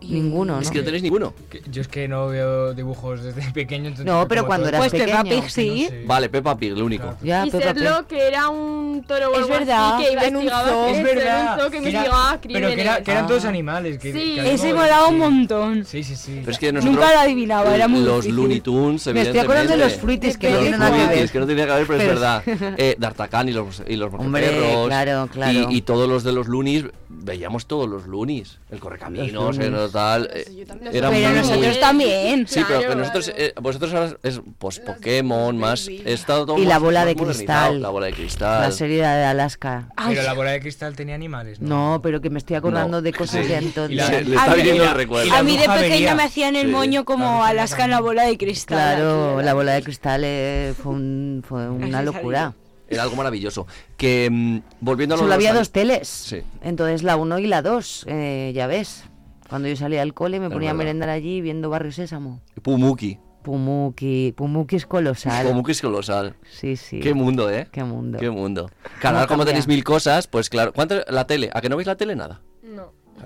[0.02, 0.62] Ninguno, ¿no?
[0.62, 1.34] Es que no tenéis ninguno.
[1.72, 3.88] Yo es que no veo dibujos desde pequeño.
[3.88, 5.42] entonces No, pero cuando eras Pues Peppa pequeño.
[5.42, 5.84] Pig sí.
[5.84, 6.04] no sé.
[6.06, 7.04] Vale, Peppa Pig, lo único.
[7.04, 7.18] Claro.
[7.24, 7.84] Ya, Y Peppa Pig.
[7.84, 11.54] serlo que era un toro Es verdad, que en un investigaba Es verdad.
[11.56, 13.04] un zoo que investigaba pero que, era- crímenes.
[13.04, 13.28] que eran Ah.
[13.28, 13.98] todos animales.
[14.00, 14.36] Que, Sí.
[14.36, 15.86] que Ese molaba un montón.
[15.86, 16.38] Sí, sí, sí.
[16.40, 18.36] Pero es que nosotros, Nunca lo adivinaba, era muy Los difícil.
[18.36, 21.30] Looney Tunes, Me estoy acordando de los fruitis que no tienen nada que ver.
[21.32, 22.44] que no tenía que ver, pero, es verdad.
[22.78, 24.50] Eh, D'Artagnan y los, y los Hombre,
[24.88, 25.72] claro, claro.
[25.72, 28.60] Y, todos los de los Loonies, veíamos todos los Loonies.
[28.70, 29.74] El Correcaminos, el.
[29.98, 30.30] Tal.
[30.34, 30.46] eh,
[30.94, 32.48] era Pero muy- nosotros también.
[32.48, 35.88] Sí, pero nosotros, eh, vosotros ahora es pues, Pokémon, más.
[35.88, 37.82] Estado todo Y la bola de cristal.
[37.82, 38.62] La bola de cristal.
[38.62, 39.90] La serie de Alaska.
[40.08, 41.68] Pero la bola de cristal tenía animales, ¿no?
[41.94, 43.02] No, pero que me estoy acordando No.
[43.02, 43.52] de cosas Sí.
[43.52, 43.98] de entonces.
[44.28, 45.34] Le está A mí- viniendo el recuerdo.
[45.34, 46.72] A mí de pequeña me hacían el Sí.
[46.72, 48.78] moño como Alaska en la bola de cristal.
[48.98, 52.54] Claro, la bola de cristal eh, fue, un- fue una locura.
[52.90, 53.68] Era algo maravilloso.
[53.98, 56.08] Que mm, volviendo a lo Solo había los dos teles.
[56.08, 56.42] Sí.
[56.64, 59.04] Entonces la 1 y la 2, eh, ya ves.
[59.50, 62.42] Cuando yo salía al cole me Es ponía a merendar allí viendo Barrio Sésamo.
[62.62, 63.20] Pumuki.
[63.44, 65.48] Pumuki, Pumuki es colosal.
[65.48, 66.36] Pumuki es colosal.
[66.52, 67.00] Sí, sí.
[67.00, 67.68] Qué mundo, ¿eh?
[67.72, 68.18] Qué mundo.
[68.20, 68.70] Qué mundo.
[69.00, 70.74] Claro, ¿Cómo ahora como tenéis mil cosas, pues claro.
[70.74, 71.50] ¿Cuánto la tele?
[71.54, 72.16] ¿A que no veis la tele?
[72.16, 72.42] Nada.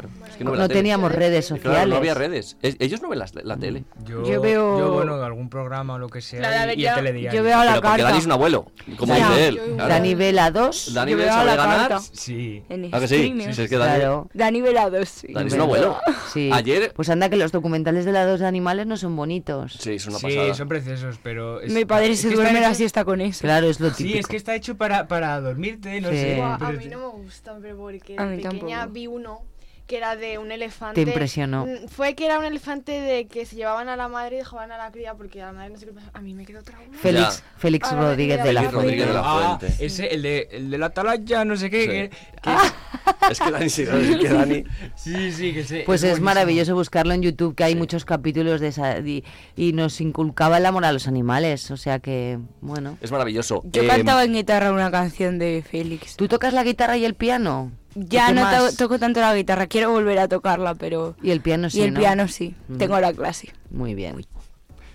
[0.08, 0.16] No.
[0.18, 0.32] Claro.
[0.32, 0.80] Es que no, ve No la tele.
[0.80, 1.88] teníamos redes Claro, sociales.
[1.90, 2.58] no había redes.
[2.62, 3.84] Es- ellos no ven la, tele.
[4.06, 6.40] Yo, Yo veo- Yo, bueno, algún programa o lo que sea.
[6.40, 7.38] Claro, y, y yo- el telediario.
[7.40, 8.04] Yo veo a la Pero porque carta.
[8.06, 9.60] Dani es un abuelo, como dice él.
[9.76, 9.88] claro.
[9.90, 10.94] Dani Vela 2.
[10.94, 11.90] Dani Yo Bell veo a sabe la ganar.
[11.90, 12.00] carta.
[12.14, 12.64] Sí.
[12.70, 13.16] En ¿A que sí?
[13.54, 14.30] Sí, es que Dani, Claro.
[14.34, 15.28] Dani Velados, sí.
[15.34, 15.98] Dani es un abuelo.
[16.34, 16.50] Sí.
[16.54, 19.74] Ayer- Pues anda que los documentales de la 2 de animales no son bonitos.
[19.80, 20.54] Sí, es una Sí, pasada.
[20.54, 21.62] son preciosos, pero...
[21.62, 23.42] es- Mi padre se duerme la siesta con eso.
[23.42, 24.20] Claro, es lo Sí, típico.
[24.20, 26.16] es que está hecho para, para dormirte, no Sí.
[26.18, 26.42] sé.
[26.42, 29.42] A mí no me gustan, pero porque A de mí pequeña vi uno
[29.92, 31.04] que era de un elefante.
[31.04, 31.66] Te impresionó.
[31.66, 34.72] Mm, Fue que era un elefante de que se llevaban a la madre y dejaban
[34.72, 36.10] a la cría porque a la madre no sé qué pasa.
[36.14, 36.86] A mí me quedó trauma.
[36.94, 37.44] Félix.
[37.58, 38.86] Félix Rodríguez de la Félix Fuente.
[38.88, 39.86] Rodríguez de la Ah, Fuente.
[39.86, 41.82] ese, el de, el de la atalaya, no sé qué.
[41.82, 41.88] Sí.
[42.42, 44.64] que- Es que Dani sí, es que Dani.
[44.96, 45.84] sí, sí, que sé.
[45.86, 49.26] Pues es maravilloso buscarlo en YouTube, que hay muchos capítulos de esa, y,
[49.58, 51.70] y nos inculcaba el amor a los animales.
[51.70, 52.98] O sea que, bueno.
[53.02, 53.62] Es maravilloso.
[53.66, 56.16] Yo Eh, cantaba en guitarra una canción de Félix.
[56.16, 57.72] ¿Tú tocas la guitarra y el piano?
[57.96, 61.16] Ya ¿Qué no to- toco tanto la guitarra, quiero volver a tocarla, pero...
[61.22, 62.00] Y el piano sí, y el ¿no?
[62.00, 62.78] piano sí, Mm.
[62.78, 63.50] tengo la clase.
[63.70, 64.26] Muy bien.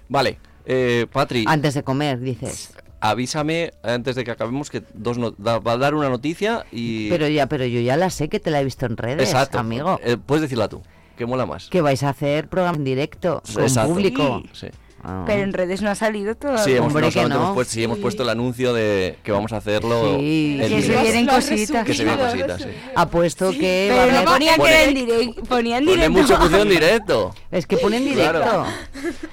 [0.09, 2.73] Vale, eh, Patri, Antes de comer, dices.
[3.01, 7.09] avísame antes de que acabemos que dos no- da- va a dar una noticia y.
[7.11, 9.59] Pero ya, pero yo ya la sé que te la he visto en redes, Exacto.
[9.59, 10.01] amigo.
[10.03, 10.83] Eh, puedes decirla tú,
[11.17, 11.69] que mola más.
[11.69, 13.93] Que vais a hacer programa en directo con Exacto.
[13.93, 14.43] público.
[14.53, 14.69] Sí.
[15.09, 15.23] Ah.
[15.25, 16.65] Pero en redes no ha salido todavía.
[16.65, 17.45] Sí, hemos, Hombre, no que solamente no.
[17.45, 20.19] hemos puesto, sí, hemos puesto el anuncio de que vamos a hacerlo.
[20.19, 20.59] Sí.
[20.61, 21.87] en Que se vienen cositas.
[21.87, 22.69] Que se vienen cositas, sí.
[22.97, 25.43] Apuesto que Pero no haber- ponía que era en directo.
[25.45, 26.39] Ponía en Pone directo.
[26.41, 27.35] mucho en directo.
[27.53, 28.33] Es que ponen directo.
[28.43, 28.65] Claro.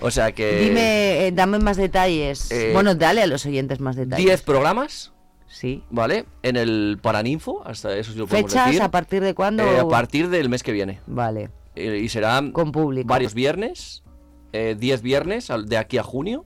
[0.01, 0.59] O sea que.
[0.59, 2.51] Dime, eh, dame más detalles.
[2.51, 4.23] Eh, bueno, dale a los oyentes más detalles.
[4.25, 5.09] 10 programas
[5.47, 5.83] Sí.
[5.91, 6.25] ¿Vale?
[6.41, 8.65] En el Paraninfo, hasta eso sí lo podemos ¿Fechas?
[8.67, 8.81] decir.
[8.81, 9.63] ¿A partir de cuándo?
[9.63, 10.99] Eh, a partir del mes que viene.
[11.07, 11.49] Vale.
[11.75, 13.07] Y serán Con público.
[13.07, 14.02] varios viernes,
[14.79, 16.45] 10 viernes al- de aquí a junio.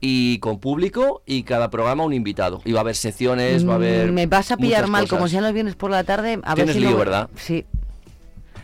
[0.00, 2.60] Y con público y cada programa un invitado.
[2.64, 4.12] Y va a haber secciones, va a haber.
[4.12, 5.18] Mm, Me vas a pillar muchas mal, cosas.
[5.18, 6.38] como sean los viernes por la tarde.
[6.44, 7.28] A ver Tienes si lío, no- ¿verdad?
[7.34, 7.66] Sí.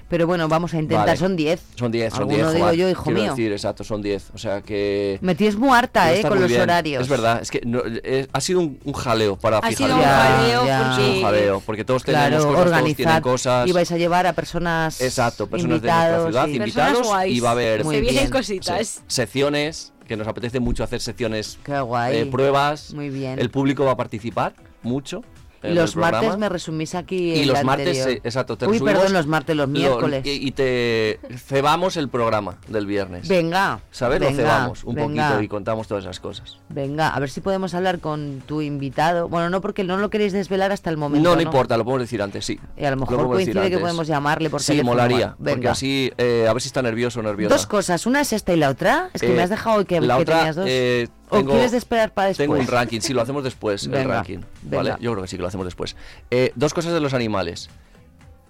[0.09, 1.07] Pero bueno, vamos a intentar.
[1.07, 1.19] Vale.
[1.19, 1.61] Son 10.
[1.77, 2.55] Son 10, son Alguno 10.
[2.55, 3.31] digo yo, hijo quiero mío.
[3.31, 4.31] decir, exacto, son 10.
[4.35, 5.19] O sea que.
[5.23, 6.61] Me tienes muy harta, eh, con los bien.
[6.61, 7.03] horarios.
[7.03, 9.97] Es verdad, es que no, eh, ha sido un, un jaleo para Ha fijar sido
[9.97, 10.91] un jaleo Ya, ya.
[10.93, 13.69] Ha sido un porque- jaleo, porque todos Claro, tenemos cosas, todos tienen cosas.
[13.69, 15.01] Y vais a llevar a personas.
[15.01, 18.31] Exacto, personas de nuestra ciudad, y- invitados, y va a haber Muy bien.
[18.43, 22.17] se- secciones, que nos apetece mucho hacer secciones, Qué guay.
[22.19, 22.93] eh, pruebas.
[22.93, 23.39] Muy bien.
[23.39, 25.23] El público va a participar mucho.
[25.71, 26.37] Y los el martes programa.
[26.39, 27.35] me resumís aquí.
[27.35, 28.09] Y el los martes, anterior.
[28.11, 28.57] sí, exacto.
[28.57, 30.25] te Uy, perdón, los martes, los lo- miércoles.
[30.27, 33.29] y, y te cebamos el programa del viernes.
[33.29, 33.81] Venga.
[33.91, 34.21] ¿Sabes?
[34.21, 35.29] Lo venga, cebamos un venga.
[35.29, 36.59] poquito y contamos todas esas cosas.
[36.69, 39.29] Venga, a ver si podemos hablar con tu invitado.
[39.29, 41.29] Bueno, no porque no lo queréis desvelar hasta el momento.
[41.29, 42.59] No, no importa, lo podemos decir antes, sí.
[42.77, 43.81] Y a lo mejor decir coincide que antes.
[43.81, 44.93] podemos llamarle por Sí, teléfono.
[44.93, 45.35] molaría.
[45.37, 45.71] Porque Venga.
[45.73, 47.55] así, eh, a ver si está nervioso o nerviosa.
[47.55, 49.11] Dos cosas, una es esta y la otra.
[49.13, 50.67] Es que Eh, me has dejado que, la que otra, tenías dos.
[50.69, 52.49] eh, ¿O quieres esperar para después?
[52.49, 54.39] Tengo un ranking, sí, lo hacemos después, el Venga, ranking.
[54.63, 54.95] ¿Vale?
[55.01, 55.97] Yo creo que sí que lo hacemos después.
[56.31, 57.71] Eh, dos cosas de los animales.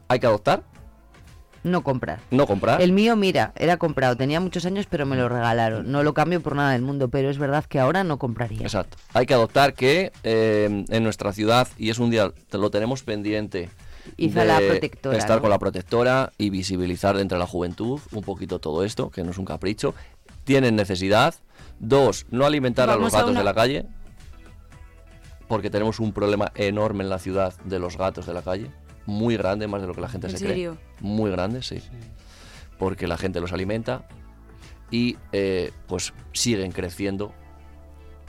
[0.08, 0.62] Hay que adoptar,
[1.62, 2.20] No comprar.
[2.30, 2.82] no comprar.
[2.82, 4.16] El mío, mira, era comprado.
[4.16, 5.90] Tenía muchos años, pero me lo regalaron.
[5.90, 8.60] No lo cambio por nada del mundo, pero es verdad que ahora no compraría.
[8.60, 8.98] Exacto.
[9.14, 13.70] Hay que adoptar que eh, en nuestra ciudad, y es un día, lo tenemos pendiente.
[14.18, 15.40] Hizo de la protectora, Estar ¿no?
[15.40, 19.38] con la protectora y visibilizar entre la juventud un poquito todo esto, que no es
[19.38, 19.94] un capricho.
[20.44, 21.34] Tienen necesidad.
[21.86, 23.86] Dos, no alimentar a los a gatos una- de la calle.
[25.48, 28.70] Porque tenemos un problema enorme en la ciudad de los gatos de la calle.
[29.06, 30.76] Muy grande, más de lo que la gente ¿En se serio?
[30.78, 30.84] cree.
[31.00, 31.82] Muy grande, sí.
[32.78, 34.08] Porque la gente los alimenta
[34.90, 37.32] y eh, pues siguen creciendo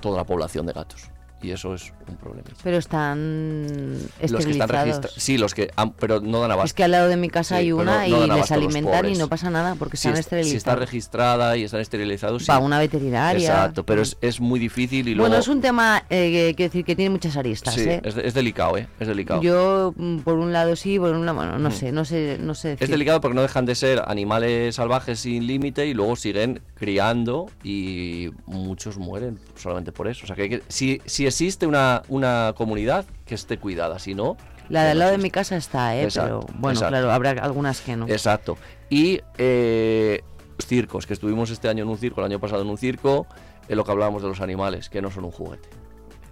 [0.01, 1.09] toda la población de gatos.
[1.41, 2.47] Y eso es un problema.
[2.63, 3.97] Pero están
[4.29, 5.13] Los que están registrados.
[5.17, 5.69] Sí, los que.
[5.75, 6.65] han- pero no dan abasto.
[6.67, 9.09] Es que al lado de mi casa Sí, hay una no y dan les alimentan
[9.09, 10.51] y no pasa nada porque Si están es- esterilizados.
[10.51, 12.51] Si está registrada y están esterilizados, sí.
[12.51, 13.47] Va una veterinaria.
[13.47, 15.27] Exacto, pero es, es muy difícil y luego.
[15.29, 18.01] Bueno, es un tema, eh, que- decir, que tiene muchas aristas, Sí, ¿eh?
[18.03, 18.87] es, es delicado, ¿eh?
[18.99, 19.41] Es delicado.
[19.41, 21.73] Yo, mm, por un lado sí, por un lado, bueno, no Mm.
[21.73, 22.93] sé, no sé, no sé Es decir.
[22.93, 28.29] delicado porque no dejan de ser animales salvajes sin límite y luego siguen criando y
[28.47, 30.23] muchos mueren solamente por eso.
[30.23, 34.13] O sea que, hay que- si, si existe una, una comunidad que esté cuidada, si
[34.15, 34.37] no...
[34.67, 36.03] La del lado de mi casa está, ¿eh?
[36.05, 36.91] Exacto, pero bueno, exacto.
[36.93, 38.07] claro, habrá algunas que no.
[38.07, 38.57] Exacto.
[38.89, 40.23] Y eh,
[40.57, 43.27] los circos, que estuvimos este año en un circo, el año pasado en un circo,
[43.67, 45.69] es lo que hablábamos de los animales, que no son un juguete.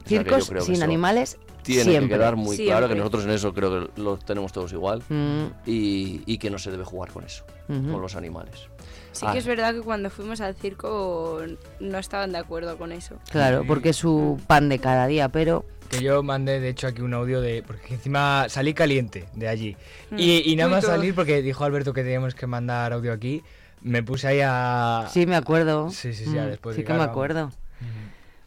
[0.05, 2.09] O sea Circos creo que sin animales Tiene siempre.
[2.09, 5.43] que quedar muy claro que nosotros en eso creo que lo tenemos todos igual Mm.
[5.67, 8.67] y, y que no se debe jugar con eso, con los animales.
[9.13, 11.41] Sí Ah, que es verdad que cuando fuimos al circo
[11.79, 13.17] no estaban de acuerdo con eso.
[13.31, 17.01] Claro, porque es su pan de cada día, pero Que yo mandé, de hecho, aquí
[17.01, 17.63] un audio de.
[17.65, 19.77] Porque encima salí caliente de allí.
[20.11, 20.15] Mm.
[20.19, 23.43] Y, y nada más salir, porque dijo Alberto que teníamos que mandar audio aquí,
[23.81, 25.07] me puse ahí a.
[25.11, 25.89] sí me acuerdo.
[25.91, 27.51] Sí, sí, sí, ya Mm, después sí de que me acuerdo.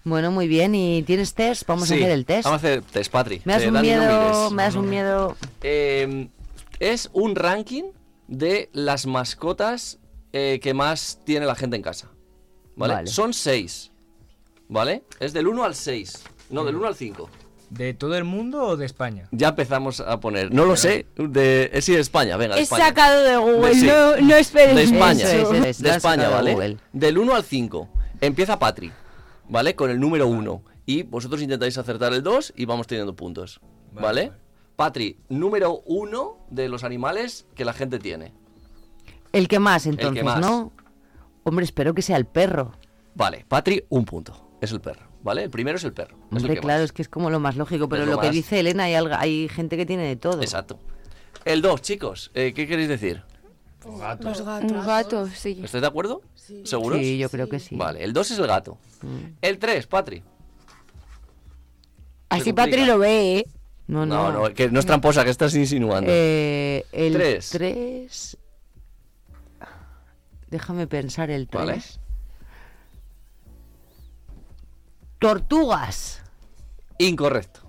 [0.05, 0.75] Bueno, muy bien.
[0.75, 1.65] ¿Y tienes test?
[1.67, 2.45] Vamos Sí, a hacer el test.
[2.45, 3.43] Vamos a hacer test, Patri.
[3.45, 5.37] Me das Eh, un Dani, miedo, me das un miedo.
[5.63, 6.29] Eh,
[6.79, 7.85] es un ranking
[8.29, 9.99] de las mascotas
[10.39, 12.11] eh, que más tiene la gente en casa.
[12.77, 12.93] ¿Vale?
[12.95, 13.07] Vale.
[13.07, 13.91] Son seis.
[14.69, 15.05] ¿Vale?
[15.19, 16.25] Es del 1 al 6.
[16.51, 17.31] No, del 1 al 5.
[17.71, 19.29] ¿De todo el mundo o de España?
[19.31, 20.53] Ya empezamos a poner.
[20.53, 21.07] No lo sé.
[21.17, 22.37] De, eh, sí, de España.
[22.37, 22.87] Venga, de He España.
[22.89, 23.87] sacado de Google, sí.
[23.87, 25.25] no, no esperes De España.
[25.25, 25.55] eso.
[25.55, 26.77] Eso es, de España, de ¿vale?
[26.93, 27.89] Del 1 al 5.
[28.21, 28.93] Empieza Patri.
[29.49, 29.75] ¿Vale?
[29.75, 30.63] Con el número 1.
[30.85, 33.61] Y vosotros intentáis acertar el 2 y vamos teniendo puntos.
[33.93, 34.33] ¿Vale?
[34.77, 38.35] Patri, número 1 de los animales que la gente tiene.
[39.33, 40.41] El que más, entonces, más.
[40.41, 40.73] ¿no?
[41.45, 42.73] Hombre, espero que sea el perro.
[43.15, 44.51] Vale, Patri, un punto.
[44.61, 45.45] Es el perro, ¿vale?
[45.45, 46.17] El primero es el perro.
[46.33, 46.85] es Hombre, claro, más.
[46.87, 48.95] es que es como lo más lógico, pero Es lo, lo que dice Elena, hay,
[48.95, 50.41] algo- hay gente que tiene de todo.
[50.43, 50.79] Exacto.
[51.45, 53.23] El 2, chicos, eh, ¿qué queréis decir?
[53.85, 54.41] Los gatos.
[54.41, 55.61] Un gato, sí.
[55.63, 56.23] ¿Estáis de acuerdo?
[56.65, 56.99] ¿Seguros?
[56.99, 57.77] Sí, yo creo que sí.
[57.77, 58.79] Vale, el 2 es el gato.
[59.41, 60.23] El 3, Patri.
[62.29, 62.53] Así.
[62.53, 63.47] Patri lo ve, ¿eh?
[63.87, 64.49] No, No, no.
[64.49, 66.11] no, que no es tramposa, que estás insinuando.
[66.13, 67.51] Eh, el Tres.
[67.51, 68.37] 3.
[70.57, 71.67] Déjame pensar el 3.
[71.67, 71.83] Vale.
[75.19, 76.23] Tortugas.
[76.97, 77.61] Incorrecto.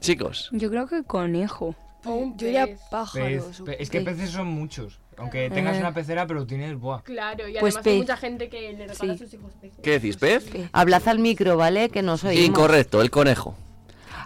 [0.00, 1.74] Chicos, Yo creo que conejo.
[2.04, 2.80] Un Yo diría pez.
[2.92, 3.60] pájaros.
[3.60, 4.16] Pez- pe- es que pez.
[4.16, 5.00] peces son muchos.
[5.16, 5.80] Aunque tengas Eh.
[5.80, 6.78] una pecera, pero tienes.
[6.78, 7.02] Buah.
[7.02, 7.98] Claro, y Pues además hay pez.
[8.02, 9.10] mucha gente que le regala Sí.
[9.10, 9.78] a sus hijos peces.
[9.82, 10.46] ¿qué decís, pez?
[10.72, 11.88] Hablad al micro, ¿vale?
[11.90, 12.38] Que no soy.
[12.38, 13.56] Incorrecto, el conejo.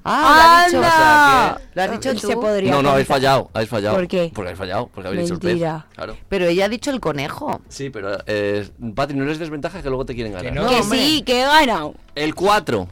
[0.07, 0.79] Ah, lo has dicho.
[0.81, 2.27] O sea Lo has dicho tú.
[2.27, 3.97] Se podría No, no, habéis fallado, habéis fallado.
[3.97, 4.31] ¿Por qué?
[4.35, 5.87] Porque habéis fallado, porque habéis dicho el Mentira.
[5.89, 5.95] pez.
[5.97, 6.17] Claro.
[6.29, 7.61] Pero ella ha dicho el conejo.
[7.69, 10.53] Sí, pero, eh, Patri, no eres desventaja que luego te quieren ganar.
[10.53, 10.69] no.
[10.69, 10.99] que hombre.
[10.99, 11.95] sí, que he ganado.
[12.15, 12.87] El 4.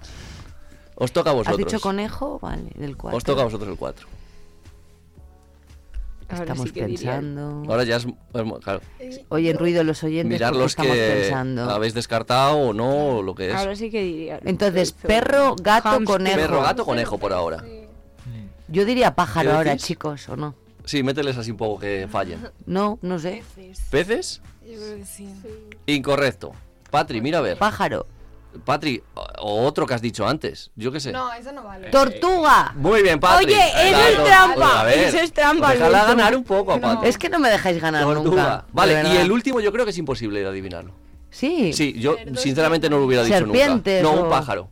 [0.95, 1.59] Os toca a ¿Has vosotros.
[1.59, 2.39] dicho conejo?
[2.41, 3.17] Vale, del 4.
[3.17, 4.07] Os toca a vosotros el 4.
[6.41, 7.21] Estamos sí que dirían.
[7.35, 7.71] pensando.
[7.71, 8.07] Ahora ya es,
[8.63, 8.81] claro,
[9.29, 11.71] Oyen ruido los oyentes mirar los estamos que pensando.
[11.71, 13.55] habéis descartado o no, o lo que es.
[13.55, 14.41] Ahora sí que diría.
[14.45, 16.05] Entonces, perro, gato, Hámster.
[16.07, 16.37] conejo.
[16.37, 17.65] Perro, gato, conejo por ahora.
[18.69, 20.55] Yo diría pájaro ¿Qué ahora, chicos, ¿o no?
[20.85, 22.49] Sí, mételes así un poco que fallen.
[22.67, 23.43] No, no sé.
[23.91, 24.41] ¿Peces?
[24.67, 25.29] Yo creo que sí.
[25.87, 26.53] Incorrecto.
[26.91, 27.59] Patri, mira a ver.
[27.59, 28.07] Pájaro.
[28.65, 30.71] Patri, o- otro que has dicho antes.
[30.77, 31.13] Yo qué sé.
[31.13, 31.89] No, eso no vale.
[31.91, 32.73] ¡Tortuga!
[32.77, 33.47] Muy bien, Patri.
[33.47, 34.93] Oye, eso Claro, es trampa.
[34.93, 35.73] Eso es trampa.
[35.73, 36.17] Déjala Alberto.
[36.17, 37.09] ganar un poco Patri.
[37.09, 38.29] Es que no me dejáis ganar Tortuga.
[38.31, 38.65] nunca.
[38.73, 40.93] Vale, y el último yo creo que es imposible de adivinarlo.
[41.31, 41.73] Sí.
[41.73, 44.15] Sí, yo sinceramente no lo hubiera dicho Serpientes nunca.
[44.17, 44.69] No, o- un pájaro.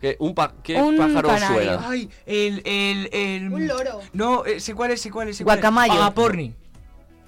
[0.00, 1.56] ¿Qué, un pa- ¿qué Un pájaro canario.
[1.56, 1.80] suena?
[1.88, 3.52] Ay, el, el, el...
[3.52, 4.00] Un loro.
[4.12, 5.38] No, eh, sé cuál es, sé cuál es.
[5.38, 5.60] sé cuál es.
[5.62, 5.92] Guacamayo.
[5.94, 6.54] Agaporni.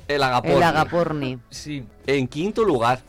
[0.06, 0.56] El agaporni.
[0.56, 1.38] El agaporni.
[1.50, 1.84] Sí.
[2.06, 3.00] En quinto lugar.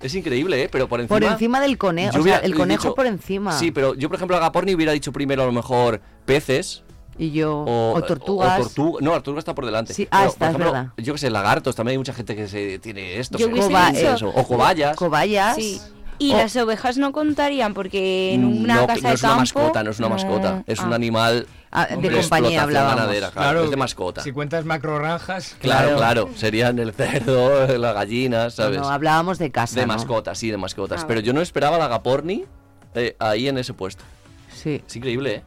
[0.00, 0.68] Es increíble, ¿eh?
[0.70, 1.18] Pero por encima...
[1.20, 2.14] Por encima del conejo.
[2.14, 3.52] yo O sea, el conejo dicho- por encima.
[3.52, 6.82] Sí, pero yo, por ejemplo, agaporni hubiera dicho primero a lo mejor peces.
[7.18, 7.58] Y yo.
[7.66, 8.58] O, O, tortugas.
[8.60, 9.92] o tortuga- No, la tortuga está por delante.
[9.92, 10.92] Sí, ah, Pero, está, por es ejemplo, verdad.
[10.96, 13.36] Yo que sé, lagartos, también hay mucha gente que se tiene esto.
[13.36, 14.96] Yo se- hubiese Coba- dicho- eso, O cobayas.
[14.96, 15.56] Cobayas.
[15.56, 15.80] Sí.
[16.20, 19.34] Y O- las ovejas no contarían porque en una no, casa no de es una
[19.36, 20.62] mascota, no es una mascota.
[20.66, 20.96] Es un Ah.
[20.96, 22.96] animal Ah, de compañía hablábamos.
[22.96, 24.22] ganadera, claro, es de mascota.
[24.22, 25.56] Si cuentas macrogranjas.
[25.60, 26.26] Claro, Claro.
[26.26, 28.78] claro, serían el cerdo, la gallina, ¿sabes?
[28.80, 29.80] no, hablábamos de casa.
[29.80, 29.94] de ¿no?
[29.94, 31.02] mascotas, sí, de mascotas.
[31.02, 32.44] Ah, Pero yo no esperaba la agaporni
[32.94, 34.04] eh, ahí en ese puesto.
[34.54, 34.82] Sí.
[34.86, 35.42] Es increíble, ¿eh?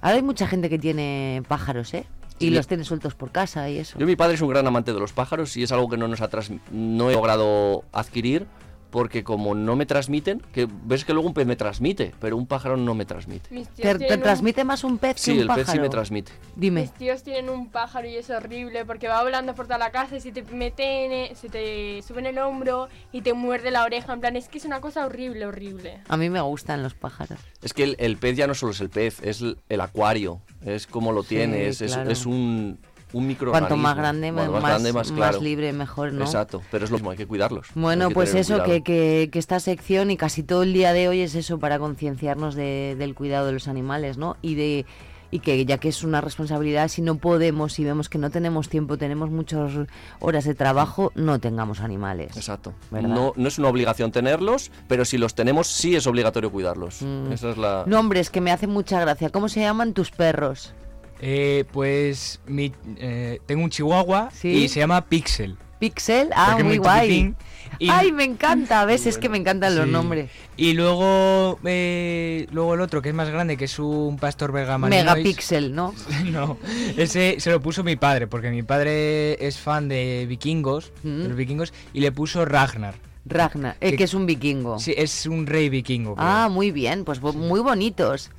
[0.00, 2.06] Ahora hay mucha gente que tiene pájaros, ¿eh?
[2.38, 2.50] Y Sí.
[2.54, 3.98] los tiene sueltos por casa y eso.
[3.98, 6.08] Yo, mi padre es un gran amante de los pájaros y es algo que no
[6.08, 8.46] nos ha tras- no he logrado adquirir
[8.90, 12.46] porque como no me transmiten, que ves que luego un pez me transmite, pero un
[12.46, 13.48] pájaro no me transmite.
[13.48, 15.88] ¿Te, te tienen un- transmite más un pez Sí, que un el pez sí me
[15.88, 16.32] transmite.
[16.56, 16.82] Dime.
[16.82, 20.16] Mis tíos tienen un pájaro y es horrible porque va volando por toda la casa
[20.16, 23.70] y se te mete en e- se te sube en el hombro y te muerde
[23.70, 24.12] la oreja.
[24.12, 26.00] En plan, es que es una cosa horrible, horrible.
[26.08, 27.38] A mí me gustan los pájaros.
[27.62, 30.40] Es que el, el pez ya no solo es el pez, es el, el acuario,
[30.64, 32.78] es como lo Sí, tienes, es, es un,
[33.12, 33.68] un microorganismo.
[33.68, 36.24] Cuanto más grande, Cuanto más, grande, más, más libre, mejor, ¿no?
[36.24, 37.66] Exacto, pero es lo mismo, hay que cuidarlos.
[37.74, 41.08] Bueno, que pues eso, que, que, que esta sección y casi todo el día de
[41.08, 44.36] hoy es eso para concienciarnos de- del cuidado de los animales, ¿no?
[44.42, 44.86] Y de
[45.32, 48.68] y que ya que es una responsabilidad, si no podemos, si vemos que no tenemos
[48.68, 49.70] tiempo, tenemos muchas
[50.18, 52.36] horas de trabajo, no tengamos animales.
[52.36, 52.74] Exacto.
[52.90, 53.10] ¿Verdad?
[53.10, 57.02] No, no es una obligación tenerlos, pero si los tenemos, sí es obligatorio cuidarlos.
[57.02, 57.30] Mm.
[57.30, 57.84] Esa es la...
[57.86, 59.30] Nombres que me hacen mucha gracia.
[59.30, 60.74] ¿Cómo se llaman tus perros?
[61.20, 64.48] Eh, pues mi, eh, tengo un chihuahua Sí.
[64.48, 65.56] y se llama Pixel.
[65.78, 67.34] Pixel, ah, muy muy guay.
[67.78, 69.06] y- Ay, me encanta, ¿ves?
[69.06, 70.30] Es que me encantan los nombres.
[70.58, 74.76] Y luego, eh, luego el otro, que es más grande, que es un pastor belga.
[74.76, 75.94] Megapixel, ¿no?
[76.30, 76.58] no,
[76.98, 81.22] ese se lo puso mi padre, porque mi padre es fan de vikingos, Mm.
[81.22, 82.94] de los vikingos, y le puso Ragnar.
[83.24, 84.78] Ragnar, eh, Que- que es un vikingo.
[84.78, 86.14] Sí, es un rey vikingo.
[86.14, 86.26] creo.
[86.26, 88.30] Ah, muy bien, pues muy bonitos.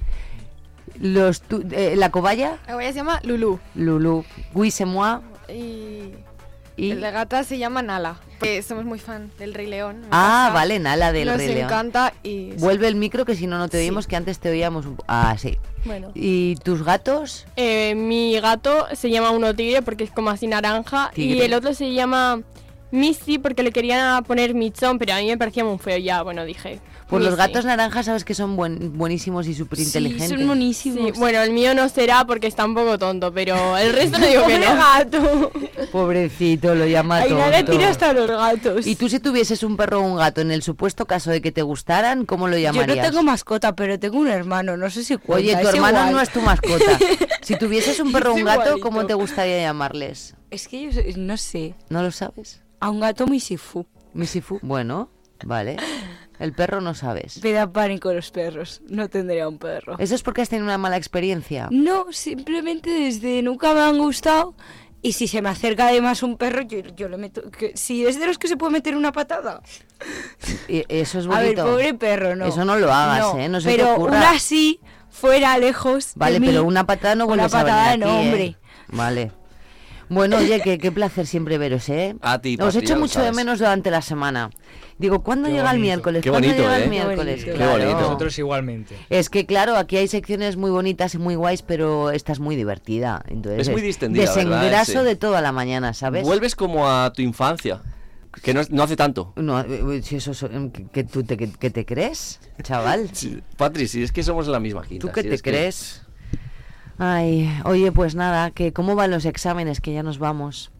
[1.01, 3.59] Los tu- eh, la cobaya, La guaya se llama Lulu.
[3.75, 4.23] Lulu,
[4.53, 6.13] Guisemois Y,
[6.77, 8.17] y el de gata se llama Nala.
[8.39, 10.01] Que somos muy fan del Rey León.
[10.11, 11.65] Ah, vale, Nala del Nos Rey León.
[11.65, 12.53] encanta y...
[12.53, 15.35] Vuelve el micro que si no no te oímos, que antes te oíamos un Ah,
[15.37, 15.57] sí.
[15.85, 16.11] Bueno.
[16.15, 17.45] ¿Y tus gatos?
[17.55, 21.73] Eh, mi gato se llama uno tigre porque es como así naranja y el otro
[21.73, 22.41] se llama
[22.91, 26.45] Missy porque le querían poner Michón, pero a mí me parecía muy feo ya, bueno,
[26.45, 26.79] dije.
[27.11, 30.29] Pues los gatos naranjas sabes que son buen- buenísimos y súper inteligentes.
[30.29, 31.11] son monísimos.
[31.13, 34.25] Sí, bueno, el mío no será porque está un poco tonto, pero el resto no
[34.25, 34.65] digo que no.
[34.75, 35.51] gato.
[35.91, 37.49] Pobrecito, lo llama Ay, tonto.
[37.49, 38.87] le tira hasta los gatos.
[38.87, 41.51] Y tú si tuvieses un perro o un gato, en el supuesto caso de que
[41.51, 42.97] te gustaran, ¿cómo lo Yo llamarías?
[42.97, 45.33] no tengo mascota, pero tengo un hermano, no sé si cuenta.
[45.35, 46.13] Oye, tu es hermano igual.
[46.13, 46.97] no es tu mascota.
[47.41, 48.87] Si tuvieses un perro o un gato, igualito.
[48.87, 50.35] ¿cómo te gustaría llamarles?
[50.51, 51.73] Es que yo sé- no sé.
[51.89, 52.61] ¿No lo sabes?
[52.79, 53.85] A un gato Misifu.
[54.13, 54.59] Misifu.
[54.61, 55.09] Bueno,
[55.43, 55.75] vale.
[56.41, 57.39] El perro no sabes.
[57.43, 58.81] Me da pánico los perros.
[58.89, 59.95] No tendría un perro.
[59.99, 61.67] ¿Eso es porque has tenido una mala experiencia?
[61.69, 64.55] No, simplemente desde nunca me han gustado.
[65.03, 67.51] Y si se me acerca además un perro, yo, yo le meto.
[67.51, 69.61] Que, si es de los que se puede meter una patada.
[70.67, 71.63] Y Eso es A ver, bonito.
[71.65, 72.45] pobre perro, no.
[72.45, 73.47] Eso no lo hagas, ¿eh?
[73.47, 74.17] No se te pero ocurra.
[74.17, 74.79] una así,
[75.11, 76.13] fuera, lejos.
[76.15, 78.19] Vale, de mí, pero una patada no vuelves una a venir patada aquí, no, ¿eh?
[78.25, 78.55] hombre.
[78.87, 79.31] Vale.
[80.11, 82.17] Bueno, oye, qué, qué placer siempre veros, ¿eh?
[82.21, 84.49] A ti, Os echo mucho de menos durante la semana.
[84.97, 86.21] Digo, ¿cuándo Qué llega el miércoles?
[86.21, 86.83] Qué ¿Cuándo bonito, llega ¿eh?
[86.83, 87.45] el miércoles?
[87.45, 87.71] Qué Claro.
[87.71, 88.01] bonito.
[88.01, 88.95] Nosotros igualmente.
[89.09, 92.57] Es que claro, aquí hay secciones muy bonitas y muy guays, pero esta es muy
[92.57, 93.23] divertida.
[93.29, 96.23] Entonces, Es muy distendida, Desengraso de toda la mañana, ¿sabes?
[96.23, 97.81] Vuelves como a tu infancia,
[98.43, 99.31] que no, no hace tanto.
[99.37, 103.09] No, eh, si eso, so- que, que tú te, que, que te crees, chaval.
[103.13, 105.07] Sí, Patri, si es que somos la misma quinta.
[105.07, 106.01] ¿Tú qué si te que- crees?
[107.03, 110.71] Ay, oye, pues nada, que cómo van los exámenes, que ya nos vamos.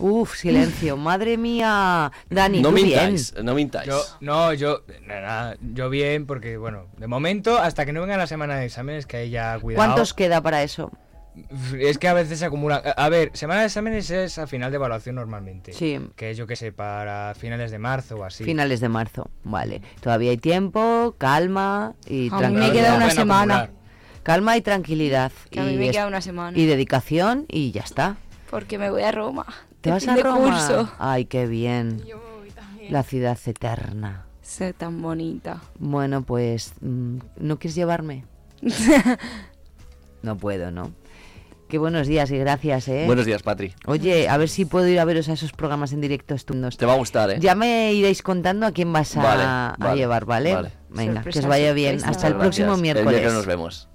[0.00, 0.96] Uf, silencio.
[0.96, 2.10] Madre mía.
[2.28, 2.88] Dani, no tú bien.
[2.88, 3.86] mintáis, no mintáis.
[3.86, 8.26] Yo, no, yo, nada, yo bien, porque bueno, de momento, hasta que no venga la
[8.26, 9.86] semana de exámenes, que ahí ya cuidado.
[9.86, 10.90] ¿Cuántos queda para eso?
[11.78, 12.82] Es que a veces se acumulan.
[12.96, 15.72] A ver, semana de exámenes es a final de evaluación normalmente.
[15.72, 16.00] Sí.
[16.16, 18.42] Que es yo que sé, para finales de marzo o así.
[18.42, 19.30] Finales de marzo.
[19.44, 19.82] Vale.
[20.00, 23.70] Todavía hay tiempo, calma y A mí me queda una semana.
[24.28, 25.32] Calma y tranquilidad.
[25.50, 26.58] Que a mí y me queda una semana.
[26.58, 28.16] Y dedicación y ya está.
[28.50, 29.46] Porque me voy a Roma.
[29.80, 30.38] ¿Te vas a de Roma?
[30.38, 30.92] curso.
[30.98, 32.02] Ay, qué bien.
[32.90, 34.26] La ciudad eterna.
[34.42, 35.62] Sé tan bonita.
[35.78, 38.26] Bueno, pues, mm, ¿no quieres llevarme?
[40.20, 40.92] No puedo, ¿no?
[41.68, 43.04] Qué buenos días y gracias, ¿eh?
[43.06, 43.72] Buenos días, Patri.
[43.86, 46.76] Oye, a ver si puedo ir a veros a esos programas en directo estupendos.
[46.76, 47.36] Te va a gustar, ¿eh?
[47.40, 50.52] Ya me iréis contando a quién vas a, Vale, a vale, llevar, ¿vale?
[50.54, 50.72] vale.
[50.90, 52.00] Venga, que os Sorpresa, vaya bien.
[52.00, 52.10] sorpresa.
[52.10, 52.46] Hasta el Gracias.
[52.56, 53.08] próximo El miércoles.
[53.10, 53.88] miércoles nos vemos.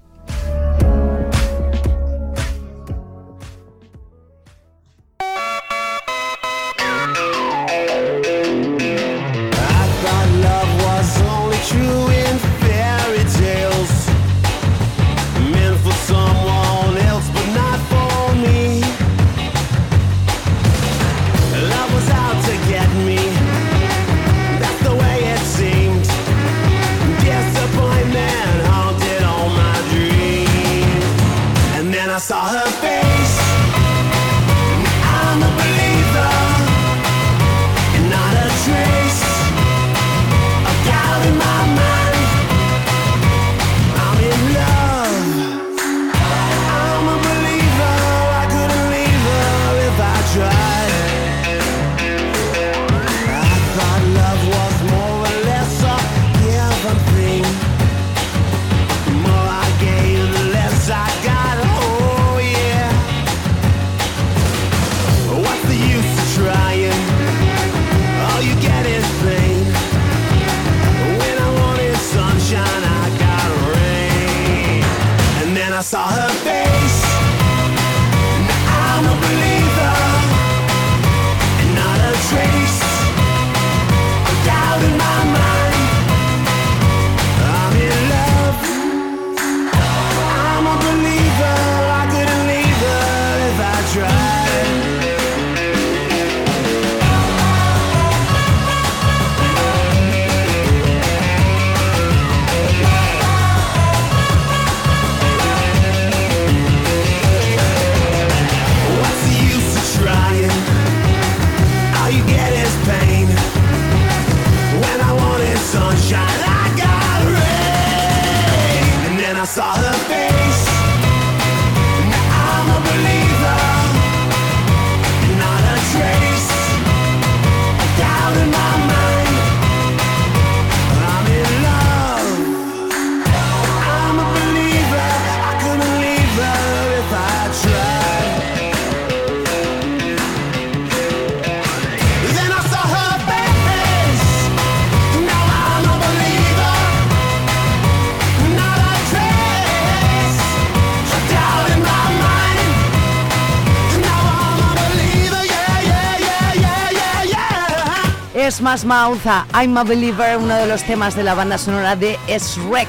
[158.64, 162.18] Es más Mauza, I'm a Believer, uno de los temas de la banda sonora de
[162.30, 162.88] Shrek.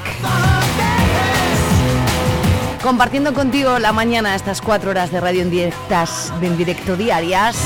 [2.80, 7.56] Compartiendo contigo la mañana estas cuatro horas de radio en, directas, en directo diarias,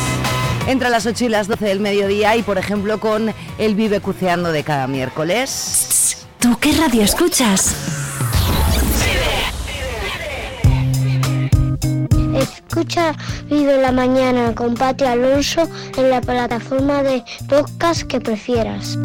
[0.66, 4.52] entre las 8 y las 12 del mediodía y por ejemplo con el Vive Cuceando
[4.52, 6.26] de cada miércoles.
[6.38, 8.07] ¿Tú qué radio escuchas?
[12.68, 13.16] Escucha
[13.48, 15.66] Vive la Mañana con Pati Alonso
[15.96, 18.98] en la plataforma de podcast que prefieras.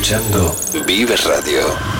[0.00, 1.99] escuchando Vive Radio.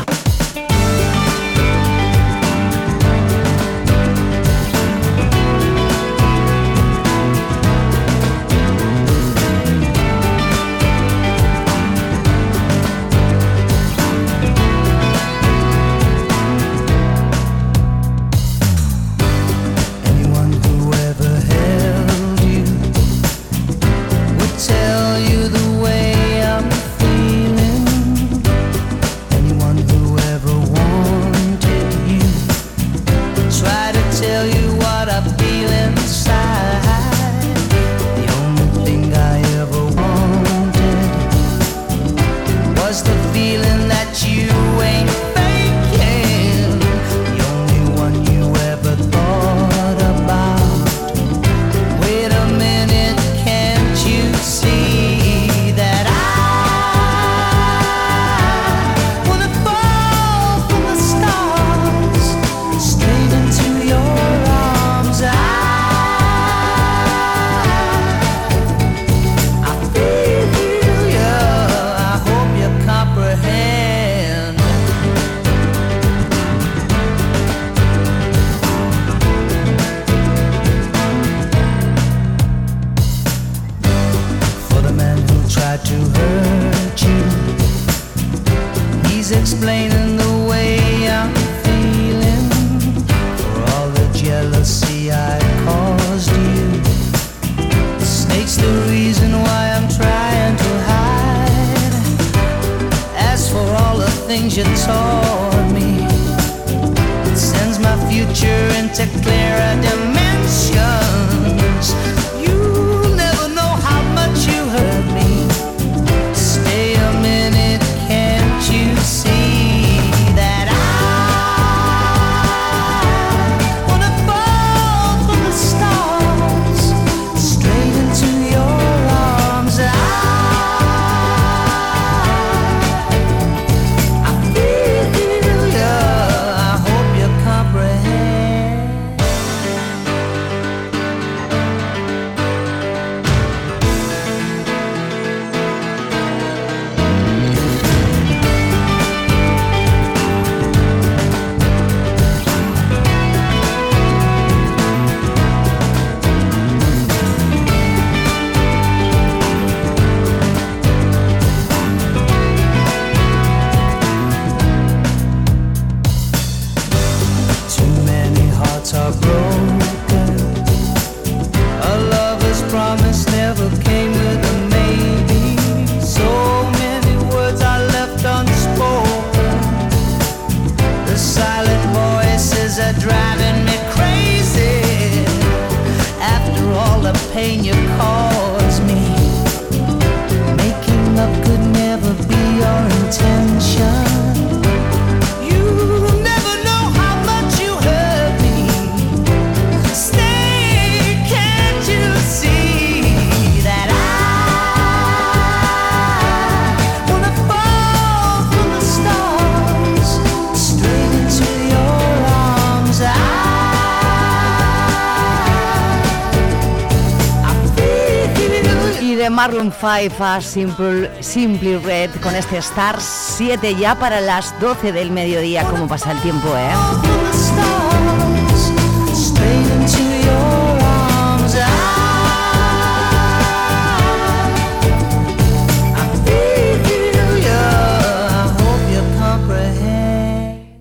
[219.61, 225.11] Maroon 5 a Simple, Simply Red con este Star 7 ya para las 12 del
[225.11, 225.64] mediodía.
[225.64, 226.70] ¿Cómo pasa el tiempo, eh?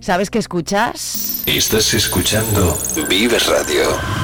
[0.00, 1.42] ¿Sabes qué escuchas?
[1.44, 2.78] Estás escuchando
[3.10, 4.19] Vives Radio.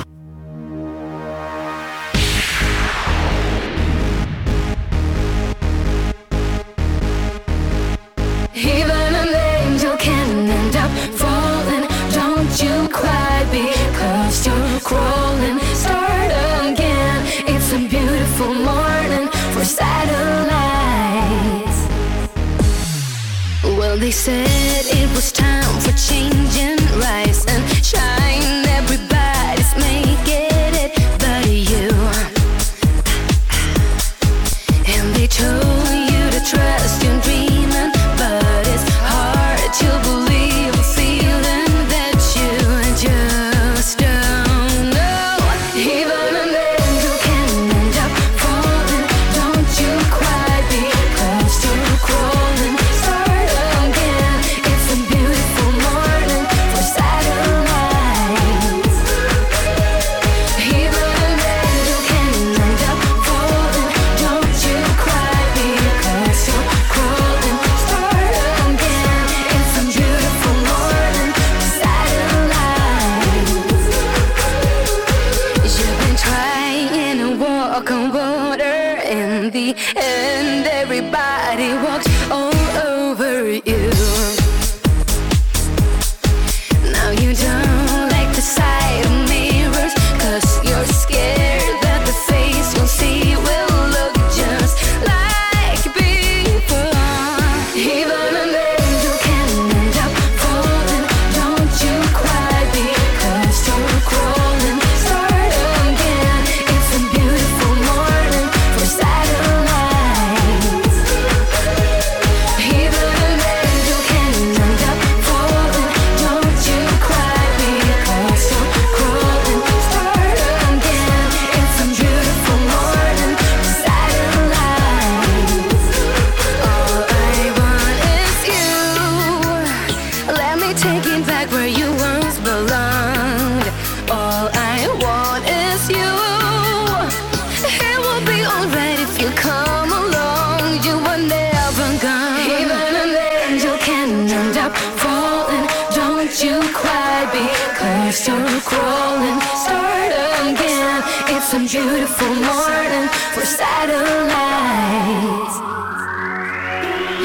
[25.16, 25.55] was time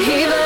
[0.02, 0.41] Even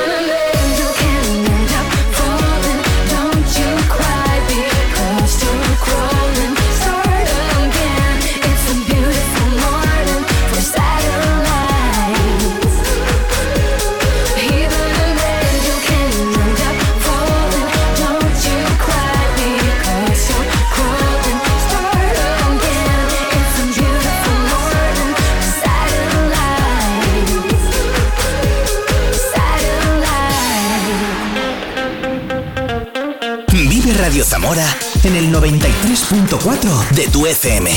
[35.03, 37.68] En el 93.4 de tu FM.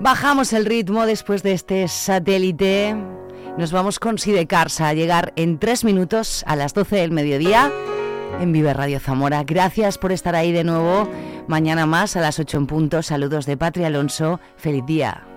[0.00, 2.96] Bajamos el ritmo después de este satélite.
[3.58, 7.70] Nos vamos con Sidecars a llegar en tres minutos a las 12 del mediodía
[8.40, 9.44] en Vive Radio Zamora.
[9.44, 11.06] Gracias por estar ahí de nuevo.
[11.48, 13.02] Mañana más a las 8 en punto.
[13.02, 14.40] Saludos de Patria Alonso.
[14.56, 15.29] Feliz día.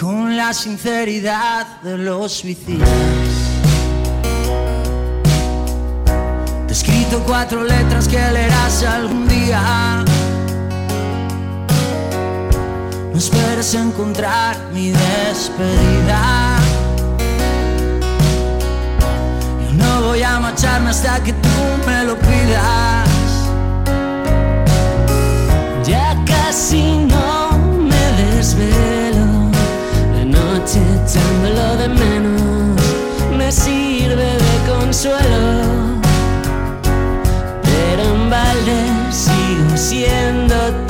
[0.00, 2.88] Con la sinceridad de los suicidas.
[6.66, 10.04] Te he escrito cuatro letras que leerás algún día.
[13.12, 16.56] No esperes encontrar mi despedida.
[19.62, 21.48] Yo no voy a marcharme hasta que tú
[21.86, 23.08] me lo pidas.
[25.84, 28.99] Ya casi no me desvelo de
[30.60, 32.80] noche echándolo de menos
[33.36, 36.00] me sirve de consuelo.
[37.62, 38.80] Pero en balde
[39.10, 40.89] sigo siendo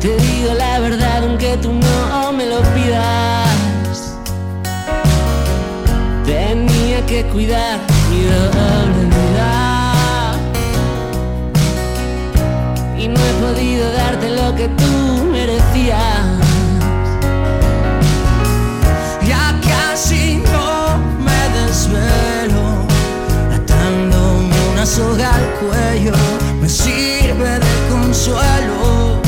[0.00, 4.16] Te digo la verdad aunque tú no me lo pidas.
[6.24, 10.32] Tenía que cuidar mi doble vida.
[12.96, 15.05] Y no he podido darte lo que tú
[25.60, 26.12] cuello,
[26.60, 29.26] me sirve de consuelo.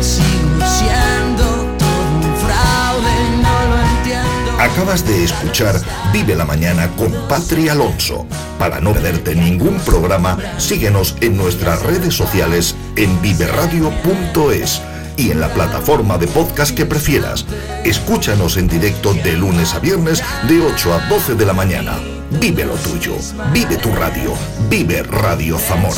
[0.00, 1.44] Sigo siendo
[1.76, 4.62] todo un fraude y no lo entiendo.
[4.62, 5.80] Acabas de escuchar
[6.12, 8.26] Vive la Mañana con Patri Alonso.
[8.58, 14.82] Para no perderte ningún programa, síguenos en nuestras redes sociales en viveradio.es
[15.16, 17.44] y en la plataforma de podcast que prefieras.
[17.84, 22.17] Escúchanos en directo de lunes a viernes de 8 a 12 de la mañana.
[22.30, 23.16] Vive lo tuyo,
[23.52, 24.36] vive tu radio,
[24.68, 25.96] vive Radio Zamora.